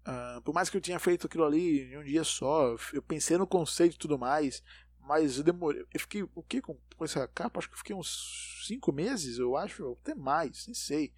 Uh, 0.06 0.40
por 0.42 0.54
mais 0.54 0.70
que 0.70 0.76
eu 0.76 0.80
tenha 0.80 0.98
feito 0.98 1.26
aquilo 1.26 1.44
ali 1.44 1.92
em 1.92 1.98
um 1.98 2.04
dia 2.04 2.24
só, 2.24 2.74
eu 2.92 3.02
pensei 3.02 3.37
no 3.37 3.46
conceito 3.46 3.94
e 3.94 3.98
tudo 3.98 4.18
mais, 4.18 4.62
mas 5.00 5.38
eu 5.38 5.44
demorei. 5.44 5.82
Eu 5.92 6.00
fiquei 6.00 6.22
o 6.22 6.42
que 6.42 6.61
com, 6.61 6.78
com 6.96 7.04
essa 7.04 7.26
capa? 7.28 7.58
Acho 7.58 7.68
que 7.68 7.74
eu 7.74 7.78
fiquei 7.78 7.96
uns 7.96 8.64
5 8.66 8.92
meses, 8.92 9.38
eu 9.38 9.56
acho, 9.56 9.98
até 10.00 10.14
mais, 10.14 10.66
nem 10.66 10.74
sei. 10.74 11.12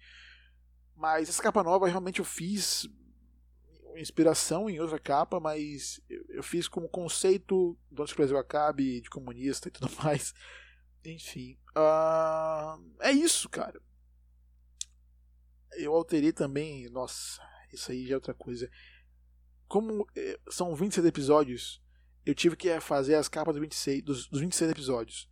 Mas 0.95 1.29
essa 1.29 1.41
capa 1.41 1.63
nova 1.63 1.87
realmente 1.87 2.19
eu 2.19 2.25
fiz 2.25 2.89
inspiração 3.97 4.69
em 4.69 4.79
outra 4.79 4.99
capa, 4.99 5.39
mas 5.39 6.01
eu 6.29 6.43
fiz 6.43 6.67
como 6.67 6.89
conceito 6.89 7.77
do 7.89 8.03
onde 8.03 8.13
o 8.13 8.15
Brasil 8.15 8.37
acabe, 8.37 9.01
de 9.01 9.09
comunista 9.09 9.67
e 9.67 9.71
tudo 9.71 9.89
mais. 10.03 10.33
Enfim. 11.03 11.57
Uh, 11.75 13.01
é 13.01 13.11
isso, 13.11 13.49
cara. 13.49 13.81
Eu 15.73 15.93
alterei 15.93 16.31
também. 16.31 16.89
Nossa, 16.89 17.41
isso 17.71 17.91
aí 17.91 18.05
já 18.05 18.13
é 18.13 18.15
outra 18.15 18.33
coisa. 18.33 18.69
Como 19.67 20.05
eh, 20.15 20.39
são 20.49 20.75
26 20.75 21.05
episódios, 21.05 21.81
eu 22.25 22.35
tive 22.35 22.55
que 22.55 22.79
fazer 22.81 23.15
as 23.15 23.29
capas 23.29 23.55
dos 23.55 23.61
26, 23.61 24.03
dos, 24.03 24.27
dos 24.27 24.41
26 24.41 24.71
episódios. 24.71 25.29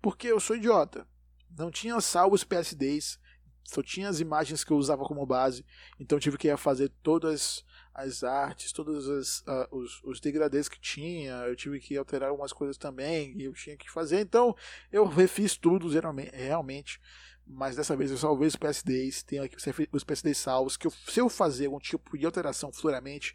Porque 0.00 0.28
eu 0.28 0.38
sou 0.40 0.56
idiota. 0.56 1.06
Não 1.50 1.70
tinha 1.70 2.00
salvo 2.00 2.34
os 2.34 2.44
PSDs, 2.44 3.18
só 3.64 3.82
tinha 3.82 4.08
as 4.08 4.20
imagens 4.20 4.64
que 4.64 4.72
eu 4.72 4.76
usava 4.76 5.04
como 5.04 5.26
base, 5.26 5.64
então 5.98 6.18
tive 6.18 6.38
que 6.38 6.54
fazer 6.56 6.88
todas 7.02 7.64
as 7.94 8.24
artes, 8.24 8.72
todos 8.72 9.08
as, 9.08 9.40
uh, 9.40 9.68
os, 9.70 10.02
os 10.02 10.20
degradês 10.20 10.68
que 10.68 10.80
tinha, 10.80 11.34
eu 11.46 11.54
tive 11.54 11.78
que 11.78 11.96
alterar 11.96 12.30
algumas 12.30 12.52
coisas 12.52 12.76
também, 12.76 13.36
e 13.36 13.44
eu 13.44 13.52
tinha 13.52 13.76
que 13.76 13.90
fazer, 13.90 14.20
então 14.20 14.56
eu 14.90 15.06
refiz 15.06 15.56
tudo 15.56 15.88
realmente 16.32 17.00
mas 17.46 17.76
dessa 17.76 17.96
vez 17.96 18.10
eu 18.10 18.16
salvei 18.16 18.48
os 18.48 18.56
PSDs, 18.56 19.22
tenho 19.22 19.42
aqui 19.42 19.56
os 19.92 20.04
PSDs 20.04 20.38
salvos, 20.38 20.76
que 20.76 20.86
eu, 20.86 20.90
se 20.90 21.20
eu 21.20 21.28
fazer 21.28 21.66
algum 21.66 21.78
tipo 21.78 22.16
de 22.16 22.24
alteração 22.24 22.72
futuramente, 22.72 23.34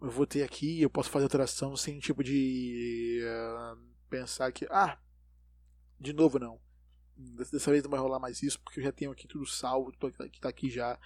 eu 0.00 0.10
vou 0.10 0.26
ter 0.26 0.42
aqui, 0.42 0.80
eu 0.80 0.90
posso 0.90 1.10
fazer 1.10 1.24
alteração 1.24 1.76
sem 1.76 1.98
tipo 1.98 2.22
de 2.22 3.22
uh, 3.24 3.78
pensar 4.08 4.52
que, 4.52 4.66
ah, 4.70 4.98
de 5.98 6.12
novo 6.12 6.38
não. 6.38 6.60
Dessa 7.16 7.70
vez 7.70 7.82
não 7.82 7.90
vai 7.90 7.98
rolar 7.98 8.18
mais 8.18 8.42
isso, 8.42 8.60
porque 8.60 8.80
eu 8.80 8.84
já 8.84 8.92
tenho 8.92 9.10
aqui 9.10 9.26
tudo 9.26 9.46
salvo, 9.46 9.90
tudo 9.92 10.12
que 10.30 10.40
tá 10.40 10.50
aqui 10.50 10.68
já. 10.68 10.98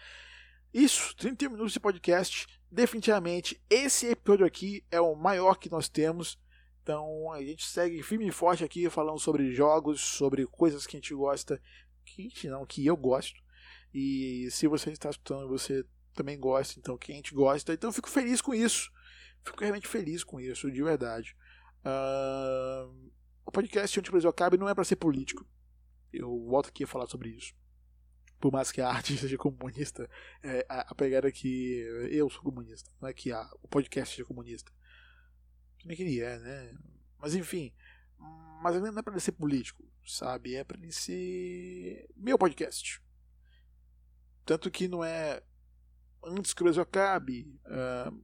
Isso, 0.72 1.16
31 1.16 1.50
minutos 1.50 1.72
de 1.72 1.80
podcast. 1.80 2.46
Definitivamente, 2.70 3.60
esse 3.68 4.06
episódio 4.06 4.46
aqui 4.46 4.84
é 4.90 5.00
o 5.00 5.16
maior 5.16 5.56
que 5.56 5.70
nós 5.70 5.88
temos. 5.88 6.38
Então 6.82 7.32
a 7.32 7.42
gente 7.42 7.66
segue 7.66 8.02
firme 8.02 8.28
e 8.28 8.32
forte 8.32 8.64
aqui 8.64 8.88
falando 8.88 9.18
sobre 9.18 9.52
jogos, 9.52 10.00
sobre 10.00 10.46
coisas 10.46 10.86
que 10.86 10.96
a 10.96 11.00
gente 11.00 11.14
gosta 11.14 11.60
que 12.04 12.48
não, 12.48 12.64
que 12.64 12.86
eu 12.86 12.96
gosto. 12.96 13.40
E 13.92 14.48
se 14.50 14.66
você 14.66 14.90
está 14.90 15.10
escutando, 15.10 15.48
você 15.48 15.84
também 16.14 16.38
gosta, 16.38 16.78
então 16.78 16.96
quem 16.96 17.14
a 17.14 17.16
gente 17.16 17.34
gosta, 17.34 17.72
então 17.72 17.90
eu 17.90 17.94
fico 17.94 18.08
feliz 18.08 18.40
com 18.40 18.54
isso. 18.54 18.90
Fico 19.44 19.60
realmente 19.60 19.88
feliz 19.88 20.22
com 20.22 20.40
isso, 20.40 20.70
de 20.70 20.82
verdade. 20.82 21.36
Uh, 21.84 23.10
o 23.44 23.50
podcast 23.50 24.00
Brasil 24.10 24.30
Acabe 24.30 24.58
não 24.58 24.68
é 24.68 24.74
para 24.74 24.84
ser 24.84 24.96
político. 24.96 25.46
Eu 26.12 26.46
volto 26.46 26.68
aqui 26.68 26.84
a 26.84 26.86
falar 26.86 27.06
sobre 27.06 27.30
isso. 27.30 27.54
Por 28.40 28.50
mais 28.50 28.72
que 28.72 28.80
a 28.80 28.88
arte 28.88 29.16
seja 29.16 29.36
comunista, 29.36 30.08
é, 30.42 30.64
a, 30.68 30.92
a 30.92 30.94
pegada 30.94 31.30
que 31.30 31.84
eu 32.10 32.28
sou 32.30 32.42
comunista, 32.42 32.90
não 33.00 33.08
é 33.08 33.12
que 33.12 33.30
a, 33.30 33.48
o 33.62 33.68
podcast 33.68 34.16
seja 34.16 34.26
comunista. 34.26 34.72
É 35.86 35.94
que 35.94 36.02
ele 36.02 36.20
é, 36.20 36.38
né? 36.38 36.78
Mas 37.18 37.34
enfim, 37.34 37.72
mas 38.62 38.80
não 38.80 38.98
é 38.98 39.02
para 39.02 39.20
ser 39.20 39.32
político, 39.32 39.84
sabe? 40.06 40.54
É 40.54 40.64
para 40.64 40.78
ele 40.78 40.92
ser 40.92 42.08
meu 42.16 42.38
podcast. 42.38 43.02
Tanto 44.44 44.70
que 44.70 44.88
não 44.88 45.04
é 45.04 45.42
antes 46.24 46.52
que 46.52 46.62
o 46.62 46.64
Brasil 46.64 46.82
acabe, 46.82 47.58
uh, 47.66 48.20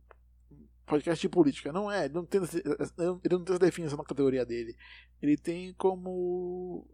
podcast 0.86 1.20
de 1.20 1.28
política. 1.28 1.72
Não 1.72 1.90
é, 1.90 2.06
ele 2.06 2.14
não 2.14 2.24
tem, 2.24 2.40
ele 2.42 3.34
não 3.34 3.44
tem 3.44 3.54
essa 3.54 3.58
definição 3.58 3.98
na 3.98 4.04
categoria 4.04 4.46
dele. 4.46 4.76
Ele 5.20 5.36
tem 5.36 5.74
como 5.74 6.86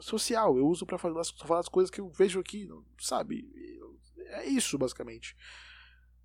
social. 0.00 0.56
Eu 0.56 0.66
uso 0.66 0.86
para 0.86 0.98
falar, 0.98 1.22
falar 1.24 1.60
as 1.60 1.68
coisas 1.68 1.90
que 1.90 2.00
eu 2.00 2.10
vejo 2.10 2.40
aqui, 2.40 2.68
sabe? 2.98 3.50
É 4.16 4.46
isso, 4.46 4.76
basicamente. 4.78 5.36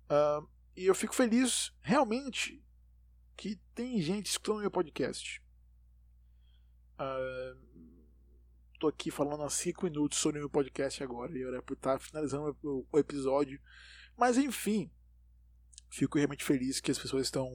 Uh, 0.04 0.48
e 0.76 0.86
eu 0.86 0.94
fico 0.94 1.14
feliz, 1.14 1.72
realmente, 1.80 2.62
que 3.36 3.56
tem 3.74 4.00
gente 4.00 4.26
escutando 4.26 4.60
meu 4.60 4.70
podcast. 4.70 5.42
Uh, 6.94 7.72
tô 8.78 8.88
aqui 8.88 9.10
falando 9.10 9.44
há 9.44 9.50
5 9.50 9.84
minutos 9.84 10.18
sobre 10.18 10.40
meu 10.40 10.50
podcast 10.50 11.02
agora 11.02 11.36
e 11.36 11.42
era 11.42 11.62
por 11.62 11.74
estar 11.74 12.00
finalizando 12.00 12.56
o, 12.62 12.98
episódio. 12.98 13.60
Mas 14.16 14.36
enfim, 14.36 14.90
fico 15.88 16.18
realmente 16.18 16.44
feliz 16.44 16.80
que 16.80 16.90
as 16.90 16.98
pessoas 16.98 17.26
estão 17.26 17.48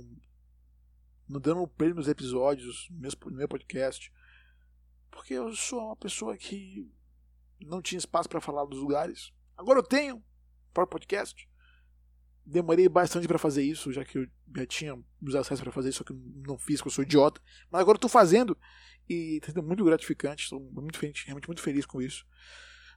dando 1.27 1.67
prêmio 1.67 1.95
nos 1.95 2.07
episódios 2.07 2.89
no 2.89 3.35
meu 3.35 3.47
podcast. 3.47 4.11
Porque 5.17 5.33
eu 5.33 5.51
sou 5.55 5.87
uma 5.87 5.95
pessoa 5.95 6.37
que 6.37 6.87
não 7.59 7.81
tinha 7.81 7.97
espaço 7.97 8.29
para 8.29 8.39
falar 8.39 8.63
dos 8.65 8.77
lugares. 8.77 9.33
Agora 9.57 9.79
eu 9.79 9.83
tenho 9.83 10.23
para 10.71 10.83
o 10.83 10.87
podcast. 10.87 11.49
Demorei 12.45 12.87
bastante 12.87 13.27
para 13.27 13.39
fazer 13.39 13.63
isso, 13.63 13.91
já 13.91 14.05
que 14.05 14.19
eu 14.19 14.27
já 14.55 14.65
tinha 14.67 14.95
os 15.19 15.33
acessos 15.33 15.61
para 15.61 15.71
fazer 15.71 15.89
isso, 15.89 15.97
só 15.97 16.03
que 16.03 16.13
não 16.13 16.55
fiz, 16.55 16.79
porque 16.79 16.89
eu 16.89 16.93
sou 16.93 17.03
idiota. 17.03 17.41
Mas 17.71 17.81
agora 17.81 17.95
eu 17.95 17.99
tô 17.99 18.07
fazendo 18.07 18.55
e 19.09 19.39
tá 19.41 19.47
sendo 19.47 19.63
muito 19.63 19.83
gratificante. 19.83 20.43
Estou 20.43 20.59
muito 20.59 20.99
feliz, 20.99 21.23
realmente 21.23 21.47
muito 21.47 21.63
feliz 21.63 21.83
com 21.83 21.99
isso. 21.99 22.23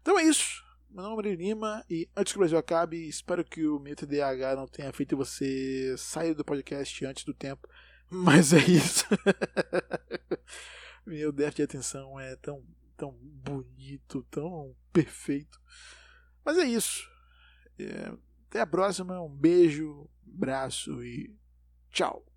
Então 0.02 0.18
é 0.18 0.24
isso. 0.24 0.62
Meu 0.90 1.04
nome 1.04 1.26
é 1.26 1.34
Lima 1.34 1.82
e 1.88 2.06
antes 2.14 2.34
que 2.34 2.38
o 2.38 2.40
Brasil 2.40 2.58
acabe, 2.58 3.08
espero 3.08 3.42
que 3.42 3.66
o 3.66 3.80
meu 3.80 3.96
TDAH 3.96 4.56
não 4.56 4.66
tenha 4.66 4.92
feito 4.92 5.16
você 5.16 5.94
sair 5.96 6.34
do 6.34 6.44
podcast 6.44 7.02
antes 7.06 7.24
do 7.24 7.32
tempo. 7.32 7.66
Mas 8.10 8.52
é 8.52 8.58
isso. 8.58 9.06
meu 11.06 11.32
déficit 11.32 11.56
de 11.56 11.62
atenção 11.62 12.18
é 12.18 12.36
tão, 12.36 12.64
tão 12.96 13.12
bonito, 13.12 14.22
tão 14.30 14.74
perfeito. 14.92 15.60
Mas 16.44 16.58
é 16.58 16.64
isso. 16.64 17.08
É, 17.78 18.12
até 18.48 18.60
a 18.60 18.66
próxima. 18.66 19.20
Um 19.20 19.28
beijo, 19.28 20.08
abraço 20.26 21.02
e 21.02 21.34
tchau. 21.90 22.29